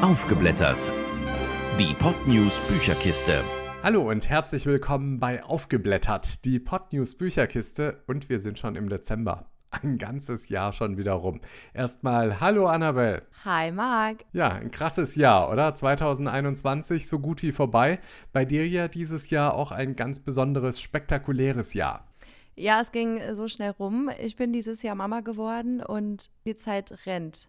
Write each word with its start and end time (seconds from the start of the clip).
Aufgeblättert. 0.00 0.92
Die 1.80 1.92
Podnews 1.92 2.60
Bücherkiste. 2.68 3.42
Hallo 3.82 4.08
und 4.08 4.28
herzlich 4.30 4.64
willkommen 4.64 5.18
bei 5.18 5.42
Aufgeblättert, 5.42 6.44
die 6.44 6.60
Podnews 6.60 7.16
Bücherkiste 7.16 8.04
und 8.06 8.28
wir 8.28 8.38
sind 8.38 8.60
schon 8.60 8.76
im 8.76 8.88
Dezember. 8.88 9.46
Ein 9.70 9.98
ganzes 9.98 10.48
Jahr 10.48 10.72
schon 10.72 10.98
wieder 10.98 11.14
rum. 11.14 11.40
Erstmal 11.74 12.38
Hallo 12.38 12.66
Annabelle. 12.66 13.22
Hi 13.44 13.72
Marc. 13.72 14.24
Ja, 14.32 14.52
ein 14.52 14.70
krasses 14.70 15.16
Jahr, 15.16 15.50
oder? 15.50 15.74
2021 15.74 17.08
so 17.08 17.18
gut 17.18 17.42
wie 17.42 17.50
vorbei. 17.50 17.98
Bei 18.32 18.44
dir 18.44 18.68
ja 18.68 18.86
dieses 18.86 19.30
Jahr 19.30 19.54
auch 19.54 19.72
ein 19.72 19.96
ganz 19.96 20.20
besonderes, 20.20 20.80
spektakuläres 20.80 21.74
Jahr. 21.74 22.06
Ja, 22.54 22.80
es 22.80 22.92
ging 22.92 23.20
so 23.34 23.48
schnell 23.48 23.72
rum. 23.72 24.10
Ich 24.20 24.36
bin 24.36 24.52
dieses 24.52 24.80
Jahr 24.82 24.94
Mama 24.94 25.20
geworden 25.20 25.82
und 25.82 26.30
die 26.44 26.54
Zeit 26.54 27.04
rennt. 27.04 27.48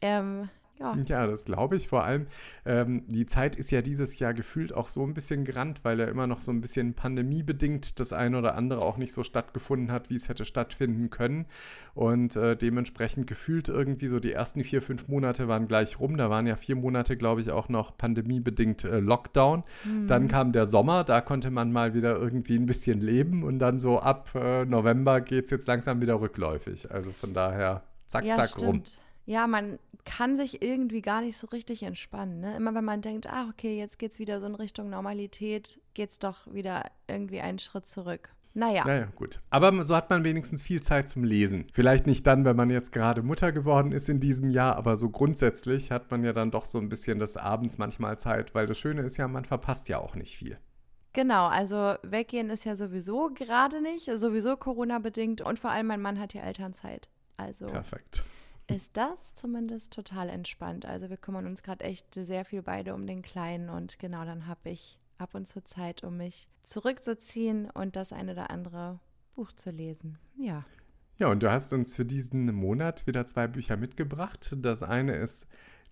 Ähm, 0.00 0.48
ja. 0.82 0.96
ja, 1.06 1.26
das 1.26 1.44
glaube 1.44 1.76
ich. 1.76 1.88
Vor 1.88 2.04
allem, 2.04 2.26
ähm, 2.66 3.04
die 3.06 3.26
Zeit 3.26 3.56
ist 3.56 3.70
ja 3.70 3.82
dieses 3.82 4.18
Jahr 4.18 4.34
gefühlt 4.34 4.74
auch 4.74 4.88
so 4.88 5.04
ein 5.04 5.14
bisschen 5.14 5.44
gerannt, 5.44 5.80
weil 5.84 6.00
ja 6.00 6.06
immer 6.06 6.26
noch 6.26 6.40
so 6.40 6.50
ein 6.50 6.60
bisschen 6.60 6.94
pandemiebedingt 6.94 8.00
das 8.00 8.12
eine 8.12 8.38
oder 8.38 8.54
andere 8.56 8.82
auch 8.82 8.96
nicht 8.96 9.12
so 9.12 9.22
stattgefunden 9.22 9.92
hat, 9.92 10.10
wie 10.10 10.16
es 10.16 10.28
hätte 10.28 10.44
stattfinden 10.44 11.10
können. 11.10 11.46
Und 11.94 12.36
äh, 12.36 12.56
dementsprechend 12.56 13.26
gefühlt 13.26 13.68
irgendwie 13.68 14.08
so 14.08 14.18
die 14.18 14.32
ersten 14.32 14.64
vier, 14.64 14.82
fünf 14.82 15.08
Monate 15.08 15.48
waren 15.48 15.68
gleich 15.68 16.00
rum. 16.00 16.16
Da 16.16 16.30
waren 16.30 16.46
ja 16.46 16.56
vier 16.56 16.76
Monate, 16.76 17.16
glaube 17.16 17.40
ich, 17.40 17.50
auch 17.50 17.68
noch 17.68 17.96
pandemiebedingt 17.96 18.84
äh, 18.84 18.98
Lockdown. 19.00 19.64
Mhm. 19.84 20.06
Dann 20.06 20.28
kam 20.28 20.52
der 20.52 20.66
Sommer, 20.66 21.04
da 21.04 21.20
konnte 21.20 21.50
man 21.50 21.72
mal 21.72 21.94
wieder 21.94 22.16
irgendwie 22.16 22.56
ein 22.56 22.66
bisschen 22.66 23.00
leben. 23.00 23.44
Und 23.44 23.58
dann 23.58 23.78
so 23.78 24.00
ab 24.00 24.30
äh, 24.34 24.64
November 24.64 25.20
geht 25.20 25.44
es 25.44 25.50
jetzt 25.50 25.66
langsam 25.66 26.00
wieder 26.00 26.20
rückläufig. 26.20 26.90
Also 26.90 27.12
von 27.12 27.34
daher, 27.34 27.82
zack, 28.06 28.24
ja, 28.24 28.36
zack, 28.36 28.48
stimmt. 28.50 28.66
rum. 28.66 28.82
Ja, 29.24 29.46
man 29.46 29.78
kann 30.04 30.36
sich 30.36 30.62
irgendwie 30.62 31.02
gar 31.02 31.20
nicht 31.20 31.36
so 31.36 31.46
richtig 31.48 31.82
entspannen. 31.82 32.40
Ne? 32.40 32.56
Immer 32.56 32.74
wenn 32.74 32.84
man 32.84 33.02
denkt, 33.02 33.26
ah, 33.28 33.48
okay, 33.48 33.78
jetzt 33.78 33.98
geht 33.98 34.12
es 34.12 34.18
wieder 34.18 34.40
so 34.40 34.46
in 34.46 34.54
Richtung 34.54 34.90
Normalität, 34.90 35.80
geht 35.94 36.10
es 36.10 36.18
doch 36.18 36.52
wieder 36.52 36.90
irgendwie 37.06 37.40
einen 37.40 37.58
Schritt 37.58 37.86
zurück. 37.86 38.34
Naja. 38.54 38.84
Naja, 38.84 39.08
gut. 39.14 39.40
Aber 39.48 39.82
so 39.84 39.96
hat 39.96 40.10
man 40.10 40.24
wenigstens 40.24 40.62
viel 40.62 40.82
Zeit 40.82 41.08
zum 41.08 41.24
Lesen. 41.24 41.66
Vielleicht 41.72 42.06
nicht 42.06 42.26
dann, 42.26 42.44
wenn 42.44 42.56
man 42.56 42.68
jetzt 42.68 42.92
gerade 42.92 43.22
Mutter 43.22 43.50
geworden 43.50 43.92
ist 43.92 44.10
in 44.10 44.20
diesem 44.20 44.50
Jahr, 44.50 44.76
aber 44.76 44.98
so 44.98 45.08
grundsätzlich 45.08 45.90
hat 45.90 46.10
man 46.10 46.22
ja 46.22 46.34
dann 46.34 46.50
doch 46.50 46.66
so 46.66 46.78
ein 46.78 46.90
bisschen 46.90 47.18
des 47.18 47.38
Abends 47.38 47.78
manchmal 47.78 48.18
Zeit, 48.18 48.54
weil 48.54 48.66
das 48.66 48.76
Schöne 48.76 49.02
ist 49.02 49.16
ja, 49.16 49.26
man 49.26 49.46
verpasst 49.46 49.88
ja 49.88 49.98
auch 49.98 50.16
nicht 50.16 50.36
viel. 50.36 50.58
Genau, 51.14 51.46
also 51.46 51.94
weggehen 52.02 52.50
ist 52.50 52.64
ja 52.64 52.76
sowieso 52.76 53.30
gerade 53.34 53.80
nicht, 53.80 54.10
sowieso 54.14 54.56
Corona-bedingt 54.56 55.40
und 55.40 55.58
vor 55.58 55.70
allem 55.70 55.86
mein 55.86 56.02
Mann 56.02 56.18
hat 56.18 56.34
ja 56.34 56.42
Elternzeit. 56.42 57.08
Also. 57.38 57.66
Perfekt 57.66 58.24
ist 58.66 58.96
das 58.96 59.34
zumindest 59.34 59.92
total 59.92 60.28
entspannt. 60.28 60.86
Also 60.86 61.10
wir 61.10 61.16
kümmern 61.16 61.46
uns 61.46 61.62
gerade 61.62 61.84
echt 61.84 62.14
sehr 62.14 62.44
viel 62.44 62.62
beide 62.62 62.94
um 62.94 63.06
den 63.06 63.22
Kleinen 63.22 63.68
und 63.68 63.98
genau 63.98 64.24
dann 64.24 64.46
habe 64.46 64.70
ich 64.70 64.98
ab 65.18 65.34
und 65.34 65.46
zu 65.46 65.62
Zeit, 65.62 66.04
um 66.04 66.16
mich 66.16 66.48
zurückzuziehen 66.62 67.70
und 67.70 67.96
das 67.96 68.12
eine 68.12 68.32
oder 68.32 68.50
andere 68.50 68.98
Buch 69.34 69.52
zu 69.52 69.70
lesen. 69.70 70.18
Ja. 70.36 70.60
Ja, 71.18 71.28
und 71.28 71.42
du 71.42 71.50
hast 71.50 71.72
uns 71.72 71.94
für 71.94 72.04
diesen 72.04 72.52
Monat 72.54 73.06
wieder 73.06 73.24
zwei 73.26 73.46
Bücher 73.46 73.76
mitgebracht. 73.76 74.56
Das 74.56 74.82
eine 74.82 75.14
ist 75.14 75.46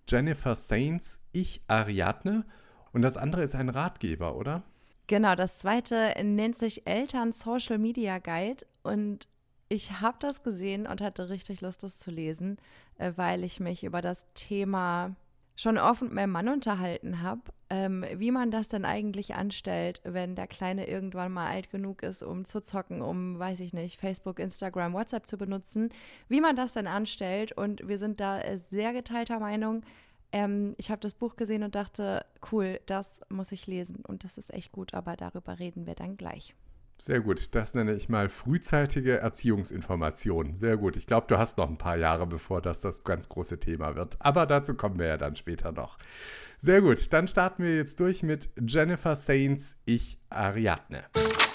Jennifer 0.07 0.55
Saints 0.55 1.21
Ich 1.31 1.61
Ariadne 1.67 2.45
und 2.91 3.01
das 3.01 3.17
andere 3.17 3.43
ist 3.43 3.55
ein 3.55 3.69
Ratgeber, 3.69 4.35
oder? 4.35 4.63
Genau, 5.07 5.35
das 5.35 5.57
zweite 5.57 6.13
nennt 6.23 6.57
sich 6.57 6.87
Eltern 6.87 7.33
Social 7.33 7.77
Media 7.77 8.17
Guide 8.17 8.65
und 8.83 9.27
ich 9.71 10.01
habe 10.01 10.17
das 10.19 10.43
gesehen 10.43 10.85
und 10.85 10.99
hatte 10.99 11.29
richtig 11.29 11.61
Lust, 11.61 11.83
das 11.83 11.97
zu 11.97 12.11
lesen, 12.11 12.57
äh, 12.97 13.13
weil 13.15 13.45
ich 13.45 13.61
mich 13.61 13.85
über 13.85 14.01
das 14.01 14.27
Thema 14.33 15.15
schon 15.55 15.77
oft 15.77 16.01
mit 16.01 16.11
meinem 16.11 16.31
Mann 16.31 16.49
unterhalten 16.49 17.21
habe, 17.21 17.41
ähm, 17.69 18.03
wie 18.15 18.31
man 18.31 18.51
das 18.51 18.67
denn 18.67 18.83
eigentlich 18.83 19.35
anstellt, 19.35 20.01
wenn 20.03 20.35
der 20.35 20.47
Kleine 20.47 20.87
irgendwann 20.89 21.31
mal 21.31 21.47
alt 21.47 21.69
genug 21.69 22.03
ist, 22.03 22.21
um 22.21 22.43
zu 22.43 22.61
zocken, 22.61 23.01
um, 23.01 23.39
weiß 23.39 23.61
ich 23.61 23.71
nicht, 23.71 23.97
Facebook, 23.97 24.39
Instagram, 24.39 24.91
WhatsApp 24.93 25.25
zu 25.25 25.37
benutzen, 25.37 25.89
wie 26.27 26.41
man 26.41 26.57
das 26.57 26.73
denn 26.73 26.87
anstellt. 26.87 27.53
Und 27.53 27.87
wir 27.87 27.97
sind 27.97 28.19
da 28.19 28.41
sehr 28.57 28.91
geteilter 28.91 29.39
Meinung. 29.39 29.83
Ähm, 30.33 30.75
ich 30.79 30.91
habe 30.91 30.99
das 30.99 31.13
Buch 31.13 31.37
gesehen 31.37 31.63
und 31.63 31.75
dachte, 31.75 32.25
cool, 32.51 32.81
das 32.87 33.21
muss 33.29 33.53
ich 33.53 33.67
lesen 33.67 34.03
und 34.05 34.25
das 34.25 34.37
ist 34.37 34.53
echt 34.53 34.73
gut, 34.73 34.93
aber 34.93 35.15
darüber 35.15 35.59
reden 35.59 35.85
wir 35.85 35.95
dann 35.95 36.17
gleich. 36.17 36.55
Sehr 37.03 37.19
gut, 37.19 37.55
das 37.55 37.73
nenne 37.73 37.95
ich 37.95 38.09
mal 38.09 38.29
frühzeitige 38.29 39.17
Erziehungsinformation. 39.17 40.55
Sehr 40.55 40.77
gut. 40.77 40.95
Ich 40.95 41.07
glaube, 41.07 41.25
du 41.27 41.39
hast 41.39 41.57
noch 41.57 41.67
ein 41.67 41.79
paar 41.79 41.97
Jahre, 41.97 42.27
bevor 42.27 42.61
das 42.61 42.79
das 42.79 43.03
ganz 43.03 43.27
große 43.27 43.59
Thema 43.59 43.95
wird. 43.95 44.17
Aber 44.19 44.45
dazu 44.45 44.75
kommen 44.75 44.99
wir 44.99 45.07
ja 45.07 45.17
dann 45.17 45.35
später 45.35 45.71
noch. 45.71 45.97
Sehr 46.59 46.79
gut, 46.79 47.11
dann 47.11 47.27
starten 47.27 47.63
wir 47.63 47.75
jetzt 47.75 47.99
durch 47.99 48.21
mit 48.21 48.51
Jennifer 48.67 49.15
Saints 49.15 49.77
Ich 49.85 50.19
Ariadne. 50.29 51.05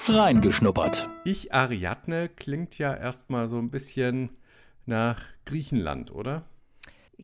Reingeschnuppert. 0.09 1.09
Ich 1.25 1.55
Ariadne 1.55 2.29
klingt 2.29 2.77
ja 2.79 2.93
erstmal 2.93 3.49
so 3.49 3.59
ein 3.59 3.71
bisschen 3.71 4.31
nach 4.85 5.23
Griechenland, 5.45 6.11
oder? 6.11 6.43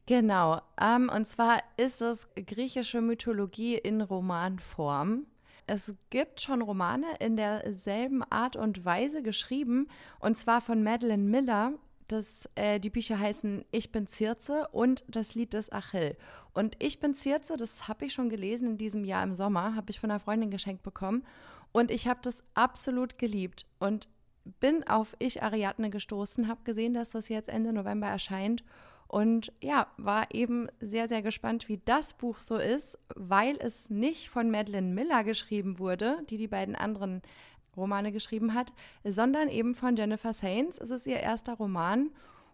Genau. 0.06 0.62
Ähm, 0.81 1.11
und 1.12 1.27
zwar 1.27 1.59
ist 1.77 2.00
es 2.00 2.28
griechische 2.37 3.00
Mythologie 3.00 3.75
in 3.75 4.00
Romanform. 4.00 5.27
Es 5.67 5.95
gibt 6.11 6.41
schon 6.41 6.62
Romane 6.62 7.06
in 7.21 7.37
derselben 7.37 8.23
Art 8.25 8.56
und 8.56 8.84
Weise 8.84 9.23
geschrieben, 9.23 9.89
und 10.21 10.37
zwar 10.37 10.61
von 10.61 10.83
Madeleine 10.83 11.23
Miller. 11.23 11.75
Das, 12.09 12.49
äh, 12.56 12.78
die 12.78 12.91
Bücher 12.91 13.19
heißen 13.19 13.65
Ich 13.71 13.93
bin 13.93 14.06
Circe 14.06 14.69
und 14.73 15.05
das 15.09 15.34
Lied 15.34 15.55
des 15.55 15.73
Achill. 15.73 16.17
Und 16.53 16.77
Ich 16.78 17.00
bin 17.00 17.15
Circe, 17.15 17.56
das 17.56 17.89
habe 17.89 18.05
ich 18.05 18.12
schon 18.12 18.28
gelesen 18.28 18.73
in 18.73 18.78
diesem 18.78 19.05
Jahr 19.05 19.23
im 19.23 19.34
Sommer, 19.34 19.75
habe 19.77 19.91
ich 19.91 20.00
von 20.00 20.11
einer 20.11 20.21
Freundin 20.21 20.50
geschenkt 20.50 20.83
bekommen. 20.83 21.25
Und 21.71 21.91
ich 21.91 22.06
habe 22.06 22.21
das 22.23 22.43
absolut 22.55 23.19
geliebt 23.19 23.65
und 23.79 24.09
bin 24.61 24.87
auf 24.87 25.17
Ich 25.21 25.43
Ariadne 25.43 25.89
gestoßen, 25.91 26.49
habe 26.49 26.65
gesehen, 26.65 26.93
dass 26.94 27.11
das 27.11 27.29
jetzt 27.29 27.49
Ende 27.49 27.73
November 27.73 28.09
erscheint 28.09 28.62
und 29.12 29.53
ja, 29.61 29.89
war 29.99 30.33
eben 30.33 30.69
sehr, 30.81 31.06
sehr 31.06 31.21
gespannt, 31.21 31.69
wie 31.69 31.78
das 31.84 32.15
Buch 32.15 32.39
so 32.39 32.56
ist, 32.56 32.99
weil 33.15 33.59
es 33.59 33.91
nicht 33.91 34.31
von 34.31 34.50
Madeleine 34.50 34.91
Miller 34.91 35.23
geschrieben 35.23 35.78
wurde, 35.78 36.25
die 36.31 36.39
die 36.39 36.49
beiden 36.49 36.75
anderen 36.75 37.21
Romane 37.77 38.11
geschrieben 38.11 38.55
hat, 38.55 38.73
sondern 39.05 39.50
eben 39.50 39.75
von 39.75 39.97
Jennifer 39.97 40.33
Saints. 40.33 40.78
Es 40.78 40.91
ist 40.91 41.06
ihr 41.06 41.21
erster 41.21 41.53
Roman. 41.53 42.09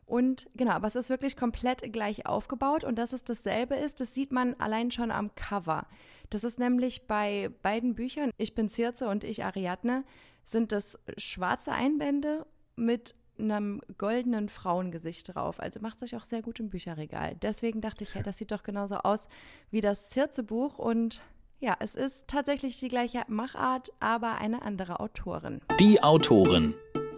Und 0.05 0.49
genau, 0.57 0.73
aber 0.73 0.89
es 0.89 0.97
ist 0.97 1.11
wirklich 1.11 1.37
komplett 1.37 1.93
gleich 1.93 2.27
aufgebaut 2.27 2.83
und 2.83 2.99
dass 2.99 3.13
es 3.13 3.23
dasselbe 3.23 3.77
ist, 3.77 4.01
das 4.01 4.13
sieht 4.13 4.33
man 4.33 4.55
allein 4.55 4.91
schon 4.91 5.13
am 5.13 5.33
Cover. 5.37 5.87
Das 6.29 6.43
ist 6.43 6.59
nämlich 6.59 7.07
bei 7.07 7.53
beiden 7.63 7.95
Büchern, 7.95 8.33
Ich 8.37 8.57
bin 8.57 8.69
Circe 8.69 9.03
und 9.03 9.23
Ich 9.23 9.45
Ariadne, 9.45 10.03
sind 10.45 10.73
das 10.73 10.99
schwarze 11.19 11.71
Einbände 11.71 12.47
mit 12.75 13.15
einem 13.39 13.81
goldenen 13.97 14.49
Frauengesicht 14.49 15.35
drauf. 15.35 15.61
Also 15.61 15.81
macht 15.81 15.99
sich 15.99 16.17
auch 16.17 16.25
sehr 16.25 16.43
gut 16.43 16.61
im 16.61 16.71
Bücherregal. 16.71 17.37
Deswegen 17.41 17.81
dachte 17.81 18.05
ich, 18.05 18.15
ja, 18.15 18.23
das 18.23 18.39
sieht 18.39 18.51
doch 18.51 18.63
genauso 18.63 18.97
aus 18.97 19.29
wie 19.71 19.81
das 19.81 20.09
Zirze-Buch. 20.09 20.79
Und 20.79 21.23
ja, 21.61 21.77
es 21.81 21.95
ist 21.95 22.29
tatsächlich 22.29 22.79
die 22.79 22.89
gleiche 22.89 23.23
Machart, 23.29 23.91
aber 24.01 24.37
eine 24.37 24.63
andere 24.63 25.01
Autorin. 25.01 25.61
Die 25.81 26.03
Autorin. 26.03 26.75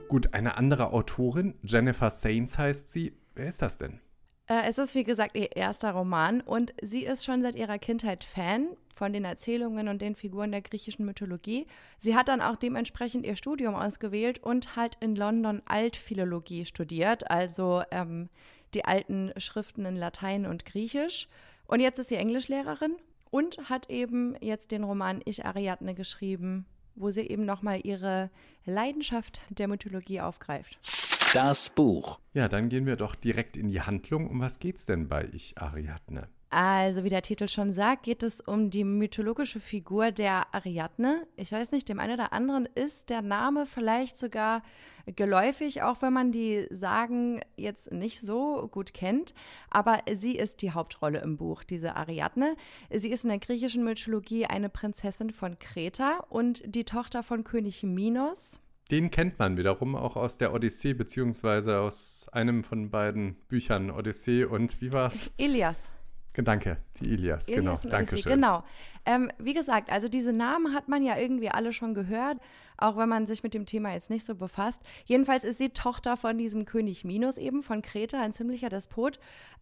Gut, 0.09 0.35
eine 0.35 0.57
andere 0.57 0.93
Autorin. 0.93 1.55
Jennifer 1.63 2.11
Saints 2.11 2.59
heißt 2.59 2.89
sie. 2.89 3.15
Wer 3.35 3.49
ist 3.49 3.63
das 3.63 3.79
denn? 3.79 4.01
Äh, 4.51 4.69
es 4.69 4.79
ist, 4.79 4.95
wie 4.97 5.05
gesagt, 5.05 5.37
ihr 5.37 5.57
erster 5.57 5.93
Roman 5.93 6.41
und 6.41 6.75
sie 6.83 7.05
ist 7.05 7.25
schon 7.25 7.41
seit 7.41 7.55
ihrer 7.55 7.79
Kindheit 7.79 8.25
Fan 8.25 8.67
von 8.93 9.13
den 9.13 9.25
Erzählungen 9.25 9.87
und 9.87 10.03
den 10.03 10.17
Figuren 10.17 10.51
der 10.51 10.61
griechischen 10.61 11.07
Mythologie. 11.07 11.67
Sie 12.01 12.17
hat 12.17 12.29
dann 12.29 12.43
auch 12.43 12.57
dementsprechend 12.57 13.25
ihr 13.25 13.37
Studium 13.37 13.77
ausgewählt 13.77 14.41
und 14.43 14.75
halt 14.75 14.97
in 15.01 15.15
London 15.15 15.63
Altphilologie 15.67 16.65
studiert, 16.65 17.31
also 17.31 17.83
ähm, 17.93 18.29
die 18.75 18.85
alten 18.85 19.33
Schriften 19.37 19.87
in 19.87 19.97
Latein 19.97 20.45
und 20.47 20.67
Griechisch. 20.67 21.29
Und 21.67 21.79
jetzt 21.79 22.01
ist 22.01 22.09
sie 22.09 22.17
Englischlehrerin 22.17 22.97
und 23.31 23.71
hat 23.71 23.89
eben 23.89 24.35
jetzt 24.41 24.73
den 24.73 24.83
Roman 24.83 25.23
Ich 25.25 25.47
Ariadne 25.47 25.95
geschrieben, 25.95 26.67
wo 26.97 27.13
sie 27.13 27.23
eben 27.23 27.45
nochmal 27.45 27.81
ihre 27.85 28.31
Leidenschaft 28.67 29.41
der 29.51 29.69
Mythologie 29.69 30.21
aufgreift. 30.21 31.00
Das 31.33 31.71
Buch. 31.71 32.19
Ja, 32.35 32.49
dann 32.49 32.69
gehen 32.69 32.87
wir 32.87 32.97
doch 32.97 33.15
direkt 33.15 33.57
in 33.57 33.69
die 33.69 33.81
Handlung. 33.81 34.29
Um 34.29 34.41
was 34.41 34.59
geht's 34.59 34.87
denn 34.87 35.07
bei 35.07 35.29
Ich 35.33 35.57
Ariadne? 35.59 36.29
Also, 36.53 37.05
wie 37.05 37.09
der 37.09 37.23
Titel 37.23 37.47
schon 37.47 37.71
sagt, 37.71 38.03
geht 38.03 38.25
es 38.25 38.41
um 38.41 38.71
die 38.71 38.83
mythologische 38.83 39.61
Figur 39.61 40.11
der 40.11 40.53
Ariadne. 40.53 41.29
Ich 41.37 41.53
weiß 41.53 41.71
nicht, 41.71 41.89
dem 41.89 42.01
einen 42.01 42.15
oder 42.15 42.33
anderen 42.33 42.67
ist 42.67 43.11
der 43.11 43.23
Name 43.23 43.67
vielleicht 43.67 44.19
sogar 44.19 44.65
geläufig, 45.07 45.83
auch 45.83 46.03
wenn 46.03 46.13
man 46.13 46.33
die 46.33 46.67
Sagen 46.71 47.41
jetzt 47.57 47.93
nicht 47.93 48.21
so 48.21 48.67
gut 48.69 48.93
kennt. 48.93 49.33
Aber 49.71 50.01
sie 50.13 50.35
ist 50.35 50.63
die 50.63 50.73
Hauptrolle 50.73 51.21
im 51.21 51.37
Buch, 51.37 51.63
diese 51.63 51.95
Ariadne. 51.95 52.57
Sie 52.93 53.11
ist 53.11 53.23
in 53.23 53.31
der 53.31 53.39
griechischen 53.39 53.85
Mythologie 53.85 54.47
eine 54.47 54.69
Prinzessin 54.69 55.31
von 55.31 55.61
Kreta 55.61 56.25
und 56.29 56.63
die 56.67 56.85
Tochter 56.85 57.23
von 57.23 57.45
König 57.45 57.85
Minos. 57.85 58.59
Den 58.91 59.11
kennt 59.11 59.39
man 59.39 59.57
wiederum 59.57 59.95
auch 59.95 60.17
aus 60.17 60.37
der 60.37 60.53
Odyssee, 60.53 60.95
beziehungsweise 60.95 61.79
aus 61.79 62.27
einem 62.33 62.65
von 62.65 62.91
beiden 62.91 63.35
Büchern, 63.49 63.91
Odyssee 63.91 64.45
und 64.45 64.81
wie 64.81 64.93
war's? 64.93 65.31
Elias. 65.39 65.91
Danke, 66.35 66.79
die 66.99 67.13
Ilias, 67.13 67.47
genau. 67.47 67.79
Danke 67.83 68.17
schön. 68.17 68.35
Genau. 68.35 68.63
Ähm, 69.05 69.31
wie 69.39 69.53
gesagt, 69.53 69.91
also 69.91 70.09
diese 70.09 70.33
Namen 70.33 70.75
hat 70.75 70.89
man 70.89 71.03
ja 71.03 71.19
irgendwie 71.19 71.51
alle 71.51 71.73
schon 71.73 71.93
gehört, 71.93 72.39
auch 72.79 72.97
wenn 72.97 73.09
man 73.09 73.27
sich 73.27 73.43
mit 73.43 73.53
dem 73.53 73.67
Thema 73.67 73.93
jetzt 73.93 74.11
nicht 74.11 74.25
so 74.25 74.35
befasst. 74.35 74.81
Jedenfalls 75.05 75.45
ist 75.45 75.59
sie 75.59 75.71
Tochter 75.71 76.17
von 76.17 76.39
diesem 76.39 76.65
König 76.65 77.05
Minos 77.05 77.37
eben 77.37 77.63
von 77.63 77.83
Kreta, 77.83 78.21
ein 78.21 78.33
ziemlicher 78.33 78.69
Despot. 78.69 79.19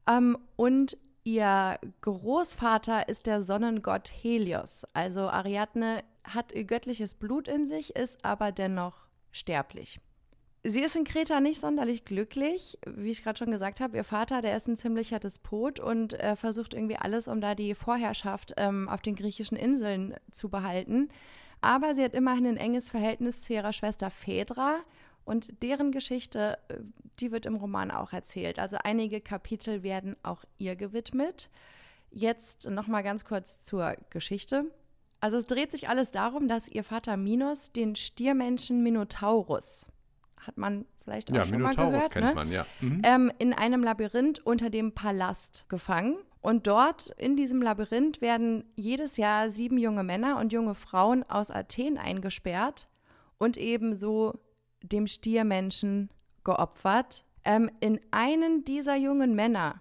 Ähm, 0.06 0.36
und 0.56 0.98
ihr 1.24 1.78
Großvater 2.02 3.08
ist 3.08 3.26
der 3.26 3.42
Sonnengott 3.42 4.10
Helios. 4.22 4.84
Also 4.92 5.28
Ariadne 5.28 6.04
hat 6.22 6.52
göttliches 6.66 7.14
Blut 7.14 7.48
in 7.48 7.66
sich, 7.66 7.96
ist 7.96 8.24
aber 8.24 8.52
dennoch 8.52 9.07
sterblich. 9.38 10.00
Sie 10.64 10.80
ist 10.80 10.96
in 10.96 11.04
Kreta 11.04 11.40
nicht 11.40 11.60
sonderlich 11.60 12.04
glücklich. 12.04 12.78
Wie 12.84 13.10
ich 13.10 13.22
gerade 13.22 13.38
schon 13.38 13.50
gesagt 13.50 13.80
habe, 13.80 13.96
ihr 13.96 14.04
Vater, 14.04 14.42
der 14.42 14.56
ist 14.56 14.66
ein 14.66 14.76
ziemlicher 14.76 15.20
Despot 15.20 15.78
und 15.78 16.14
äh, 16.14 16.36
versucht 16.36 16.74
irgendwie 16.74 16.96
alles, 16.96 17.28
um 17.28 17.40
da 17.40 17.54
die 17.54 17.74
Vorherrschaft 17.74 18.54
ähm, 18.56 18.88
auf 18.88 19.00
den 19.00 19.14
griechischen 19.14 19.56
Inseln 19.56 20.16
zu 20.30 20.48
behalten. 20.48 21.08
Aber 21.60 21.94
sie 21.94 22.02
hat 22.02 22.14
immerhin 22.14 22.46
ein 22.46 22.56
enges 22.56 22.90
Verhältnis 22.90 23.42
zu 23.42 23.54
ihrer 23.54 23.72
Schwester 23.72 24.10
Phaedra 24.10 24.80
und 25.24 25.62
deren 25.62 25.92
Geschichte, 25.92 26.58
äh, 26.68 26.78
die 27.20 27.30
wird 27.30 27.46
im 27.46 27.56
Roman 27.56 27.90
auch 27.90 28.12
erzählt. 28.12 28.58
Also 28.58 28.78
einige 28.82 29.20
Kapitel 29.20 29.82
werden 29.82 30.16
auch 30.22 30.44
ihr 30.58 30.74
gewidmet. 30.74 31.50
Jetzt 32.10 32.68
noch 32.68 32.88
mal 32.88 33.02
ganz 33.02 33.24
kurz 33.24 33.64
zur 33.64 33.96
Geschichte. 34.10 34.64
Also 35.20 35.36
es 35.36 35.46
dreht 35.46 35.72
sich 35.72 35.88
alles 35.88 36.12
darum, 36.12 36.48
dass 36.48 36.68
ihr 36.68 36.84
Vater 36.84 37.16
Minos 37.16 37.72
den 37.72 37.96
Stiermenschen 37.96 38.82
Minotaurus 38.82 39.86
hat 40.48 40.58
man 40.58 40.86
vielleicht 41.04 41.30
auch 41.30 41.36
ja, 41.36 41.44
schon 41.44 41.58
Minotaurus 41.58 41.92
mal 41.92 42.08
gehört. 42.08 42.12
kennt 42.12 42.26
ne? 42.26 42.34
man, 42.34 42.50
ja. 42.50 42.66
Mhm. 42.80 43.02
Ähm, 43.04 43.32
in 43.38 43.52
einem 43.52 43.84
Labyrinth 43.84 44.44
unter 44.44 44.70
dem 44.70 44.92
Palast 44.92 45.66
gefangen. 45.68 46.16
Und 46.40 46.66
dort 46.66 47.10
in 47.18 47.36
diesem 47.36 47.60
Labyrinth 47.60 48.20
werden 48.20 48.64
jedes 48.74 49.16
Jahr 49.16 49.50
sieben 49.50 49.76
junge 49.76 50.02
Männer 50.02 50.38
und 50.38 50.52
junge 50.52 50.74
Frauen 50.74 51.24
aus 51.28 51.50
Athen 51.50 51.98
eingesperrt 51.98 52.88
und 53.38 53.56
ebenso 53.56 54.38
dem 54.82 55.06
Stiermenschen 55.06 56.10
geopfert. 56.44 57.24
Ähm, 57.44 57.70
in 57.80 58.00
einen 58.10 58.64
dieser 58.64 58.96
jungen 58.96 59.34
Männer, 59.34 59.80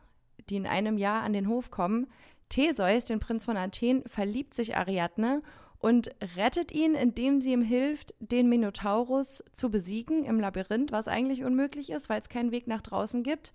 die 0.49 0.57
in 0.57 0.67
einem 0.67 0.97
Jahr 0.97 1.23
an 1.23 1.33
den 1.33 1.47
Hof 1.47 1.71
kommen, 1.71 2.07
Theseus, 2.49 3.05
den 3.05 3.19
Prinz 3.19 3.45
von 3.45 3.57
Athen, 3.57 4.03
verliebt 4.07 4.53
sich 4.53 4.75
Ariadne 4.75 5.41
und 5.79 6.09
rettet 6.35 6.71
ihn, 6.71 6.95
indem 6.95 7.41
sie 7.41 7.51
ihm 7.51 7.61
hilft, 7.61 8.15
den 8.19 8.49
Minotaurus 8.49 9.43
zu 9.51 9.69
besiegen 9.69 10.25
im 10.25 10.39
Labyrinth, 10.39 10.91
was 10.91 11.07
eigentlich 11.07 11.43
unmöglich 11.43 11.89
ist, 11.89 12.09
weil 12.09 12.19
es 12.19 12.29
keinen 12.29 12.51
Weg 12.51 12.67
nach 12.67 12.81
draußen 12.81 13.23
gibt. 13.23 13.53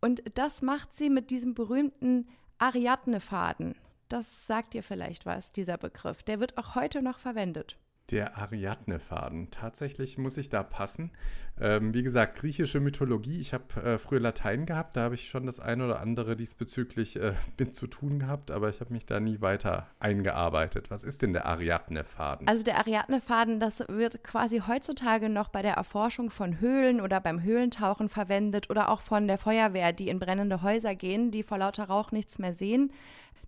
Und 0.00 0.22
das 0.34 0.60
macht 0.62 0.96
sie 0.96 1.08
mit 1.08 1.30
diesem 1.30 1.54
berühmten 1.54 2.28
Ariadne-Faden. 2.58 3.76
Das 4.08 4.46
sagt 4.46 4.74
dir 4.74 4.82
vielleicht 4.82 5.26
was, 5.26 5.52
dieser 5.52 5.78
Begriff. 5.78 6.22
Der 6.22 6.38
wird 6.38 6.58
auch 6.58 6.74
heute 6.74 7.02
noch 7.02 7.18
verwendet. 7.18 7.76
Der 8.10 8.38
Ariadne-Faden. 8.38 9.50
Tatsächlich 9.50 10.16
muss 10.16 10.36
ich 10.36 10.48
da 10.48 10.62
passen. 10.62 11.10
Ähm, 11.58 11.94
wie 11.94 12.02
gesagt, 12.02 12.38
griechische 12.38 12.80
Mythologie. 12.80 13.40
Ich 13.40 13.54
habe 13.54 13.82
äh, 13.82 13.98
früher 13.98 14.20
Latein 14.20 14.66
gehabt, 14.66 14.96
da 14.96 15.04
habe 15.04 15.14
ich 15.14 15.28
schon 15.28 15.46
das 15.46 15.58
eine 15.58 15.86
oder 15.86 16.00
andere 16.00 16.36
diesbezüglich 16.36 17.16
äh, 17.16 17.32
mit 17.58 17.74
zu 17.74 17.86
tun 17.86 18.18
gehabt, 18.18 18.50
aber 18.50 18.68
ich 18.68 18.80
habe 18.80 18.92
mich 18.92 19.06
da 19.06 19.20
nie 19.20 19.40
weiter 19.40 19.86
eingearbeitet. 19.98 20.90
Was 20.90 21.02
ist 21.02 21.22
denn 21.22 21.32
der 21.32 21.46
Ariadne-Faden? 21.46 22.46
Also 22.46 22.62
der 22.62 22.78
Ariadne-Faden, 22.78 23.58
das 23.58 23.80
wird 23.88 24.22
quasi 24.22 24.62
heutzutage 24.66 25.30
noch 25.30 25.48
bei 25.48 25.62
der 25.62 25.74
Erforschung 25.74 26.30
von 26.30 26.60
Höhlen 26.60 27.00
oder 27.00 27.20
beim 27.20 27.42
Höhlentauchen 27.42 28.10
verwendet 28.10 28.68
oder 28.68 28.90
auch 28.90 29.00
von 29.00 29.26
der 29.26 29.38
Feuerwehr, 29.38 29.94
die 29.94 30.10
in 30.10 30.18
brennende 30.18 30.62
Häuser 30.62 30.94
gehen, 30.94 31.30
die 31.30 31.42
vor 31.42 31.56
lauter 31.56 31.84
Rauch 31.84 32.12
nichts 32.12 32.38
mehr 32.38 32.54
sehen. 32.54 32.92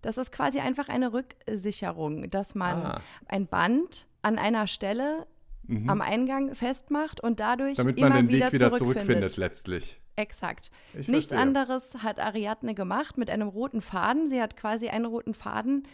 Das 0.01 0.17
ist 0.17 0.31
quasi 0.31 0.59
einfach 0.59 0.89
eine 0.89 1.13
Rücksicherung, 1.13 2.29
dass 2.31 2.55
man 2.55 2.85
ah. 2.85 3.01
ein 3.27 3.45
Band 3.47 4.07
an 4.21 4.37
einer 4.37 4.67
Stelle 4.67 5.27
mhm. 5.63 5.89
am 5.89 6.01
Eingang 6.01 6.55
festmacht 6.55 7.21
und 7.21 7.39
dadurch 7.39 7.77
Damit 7.77 7.99
man 7.99 8.11
immer 8.11 8.21
den 8.21 8.29
wieder 8.29 8.47
Weg 8.47 8.53
wieder 8.53 8.73
zurückfindet 8.73 9.37
letztlich. 9.37 9.99
Exakt. 10.15 10.69
Ich 10.93 11.07
Nichts 11.07 11.29
verstehe. 11.29 11.39
anderes 11.39 11.95
hat 12.03 12.19
Ariadne 12.19 12.75
gemacht 12.75 13.17
mit 13.17 13.29
einem 13.29 13.47
roten 13.47 13.81
Faden. 13.81 14.27
Sie 14.27 14.41
hat 14.41 14.57
quasi 14.57 14.89
einen 14.89 15.05
roten 15.05 15.33
Faden 15.33 15.87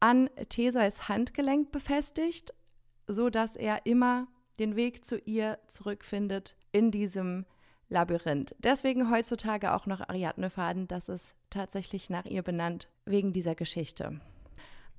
an 0.00 0.28
Theseus 0.50 1.08
Handgelenk 1.08 1.72
befestigt, 1.72 2.52
sodass 3.06 3.56
er 3.56 3.86
immer 3.86 4.28
den 4.58 4.76
Weg 4.76 5.04
zu 5.04 5.16
ihr 5.18 5.58
zurückfindet 5.66 6.56
in 6.72 6.90
diesem 6.90 7.46
Labyrinth. 7.88 8.54
Deswegen 8.58 9.10
heutzutage 9.10 9.72
auch 9.72 9.86
noch 9.86 10.00
Ariadne-Faden, 10.00 10.86
das 10.86 11.08
ist 11.08 11.34
tatsächlich 11.48 12.10
nach 12.10 12.24
ihr 12.24 12.42
benannt, 12.42 12.88
wegen 13.04 13.32
dieser 13.32 13.54
Geschichte. 13.54 14.20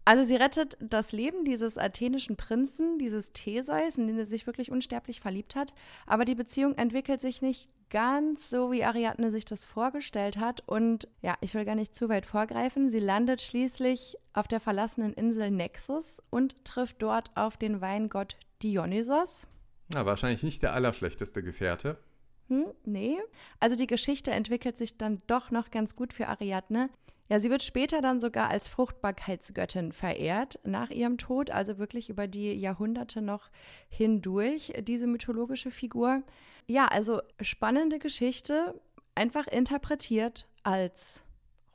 Also 0.04 0.24
sie 0.24 0.36
rettet 0.36 0.78
das 0.80 1.12
Leben 1.12 1.46
dieses 1.46 1.78
athenischen 1.78 2.36
Prinzen, 2.36 2.98
dieses 2.98 3.34
Theseus, 3.34 3.98
in 3.98 4.08
den 4.08 4.16
sie 4.18 4.26
sich 4.26 4.48
wirklich 4.48 4.72
unsterblich 4.72 5.22
verliebt 5.22 5.56
hat. 5.56 5.74
Aber 6.08 6.26
die 6.26 6.36
Beziehung 6.36 6.76
entwickelt 6.76 7.22
sich 7.22 7.42
nicht 7.42 7.70
ganz 7.92 8.50
so, 8.50 8.72
wie 8.72 8.84
Ariadne 8.84 9.32
sich 9.32 9.46
das 9.46 9.66
vorgestellt 9.66 10.38
hat. 10.38 10.68
Und 10.68 11.08
ja, 11.22 11.38
ich 11.42 11.54
will 11.54 11.66
gar 11.66 11.76
nicht 11.76 11.94
zu 11.94 12.10
weit 12.10 12.26
vorgreifen. 12.26 12.90
Sie 12.90 13.00
landet 13.00 13.42
schließlich 13.42 14.18
auf 14.34 14.48
der 14.48 14.60
verlassenen 14.60 15.14
Insel 15.14 15.52
Nexus 15.52 16.22
und 16.32 16.66
trifft 16.66 17.02
dort 17.02 17.30
auf 17.36 17.58
den 17.58 17.82
Weingott 17.82 18.38
Dionysos. 18.64 19.48
Na, 19.94 20.06
wahrscheinlich 20.06 20.42
nicht 20.42 20.64
der 20.64 20.74
allerschlechteste 20.74 21.44
Gefährte. 21.44 21.98
Hm, 22.48 22.66
nee. 22.86 23.18
Also 23.60 23.76
die 23.76 23.88
Geschichte 23.88 24.32
entwickelt 24.32 24.78
sich 24.78 24.98
dann 24.98 25.22
doch 25.28 25.52
noch 25.52 25.70
ganz 25.70 25.96
gut 25.96 26.14
für 26.14 26.28
Ariadne. 26.28 26.90
Ja, 27.32 27.40
sie 27.40 27.50
wird 27.50 27.64
später 27.64 28.02
dann 28.02 28.20
sogar 28.20 28.50
als 28.50 28.68
Fruchtbarkeitsgöttin 28.68 29.94
verehrt 29.94 30.60
nach 30.66 30.90
ihrem 30.90 31.18
Tod, 31.18 31.50
also 31.50 31.78
wirklich 31.78 32.10
über 32.10 32.28
die 32.28 32.52
Jahrhunderte 32.52 33.22
noch 33.22 33.52
hindurch, 33.88 34.74
diese 34.82 35.08
mythologische 35.08 35.72
Figur. 35.72 36.24
Ja, 36.68 36.88
also 36.88 37.22
spannende 37.40 38.00
Geschichte, 38.00 38.78
einfach 39.16 39.48
interpretiert 39.48 40.46
als 40.64 41.24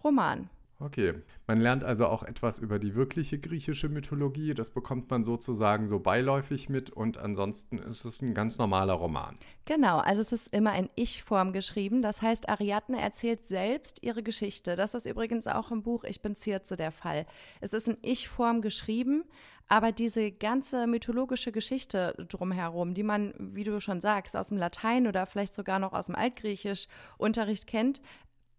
Roman. 0.04 0.50
Okay, 0.78 1.14
man 1.46 1.58
lernt 1.58 1.84
also 1.84 2.06
auch 2.06 2.23
etwas 2.23 2.58
über 2.58 2.78
die 2.78 2.94
wirkliche 2.94 3.38
griechische 3.38 3.88
Mythologie. 3.88 4.52
Das 4.52 4.69
bekommt 4.69 5.08
man 5.11 5.25
sozusagen 5.25 5.87
so 5.87 6.00
beiläufig 6.00 6.69
mit 6.69 6.90
und 6.90 7.17
ansonsten 7.17 7.78
ist 7.78 8.05
es 8.05 8.20
ein 8.20 8.34
ganz 8.34 8.58
normaler 8.58 8.93
Roman. 8.93 9.38
Genau, 9.64 9.99
also 9.99 10.20
es 10.20 10.32
ist 10.32 10.49
immer 10.52 10.76
in 10.76 10.90
Ich-Form 10.94 11.55
geschrieben. 11.55 12.02
Das 12.02 12.20
heißt, 12.20 12.50
Ariadne 12.50 13.00
erzählt 13.00 13.46
selbst 13.46 14.02
ihre 14.02 14.23
Geschichte. 14.23 14.76
Das 14.76 14.93
ist 14.93 15.06
übrigens 15.06 15.46
auch 15.46 15.71
im 15.71 15.83
Buch 15.83 16.04
Ich 16.04 16.21
bin 16.21 16.37
Circe 16.37 16.76
der 16.76 16.92
Fall. 16.92 17.25
Es 17.62 17.73
ist 17.73 17.88
in 17.88 17.97
Ich-Form 18.02 18.61
geschrieben, 18.61 19.25
aber 19.68 19.90
diese 19.90 20.30
ganze 20.30 20.87
mythologische 20.87 21.50
Geschichte 21.50 22.14
drumherum, 22.28 22.95
die 22.95 23.02
man, 23.02 23.35
wie 23.38 23.64
du 23.64 23.80
schon 23.80 24.00
sagst, 24.00 24.37
aus 24.37 24.49
dem 24.49 24.59
Latein 24.59 25.09
oder 25.09 25.26
vielleicht 25.26 25.54
sogar 25.54 25.78
noch 25.78 25.92
aus 25.92 26.06
dem 26.06 26.14
Altgriechisch 26.14 26.87
Unterricht 27.18 27.66
kennt, 27.66 28.00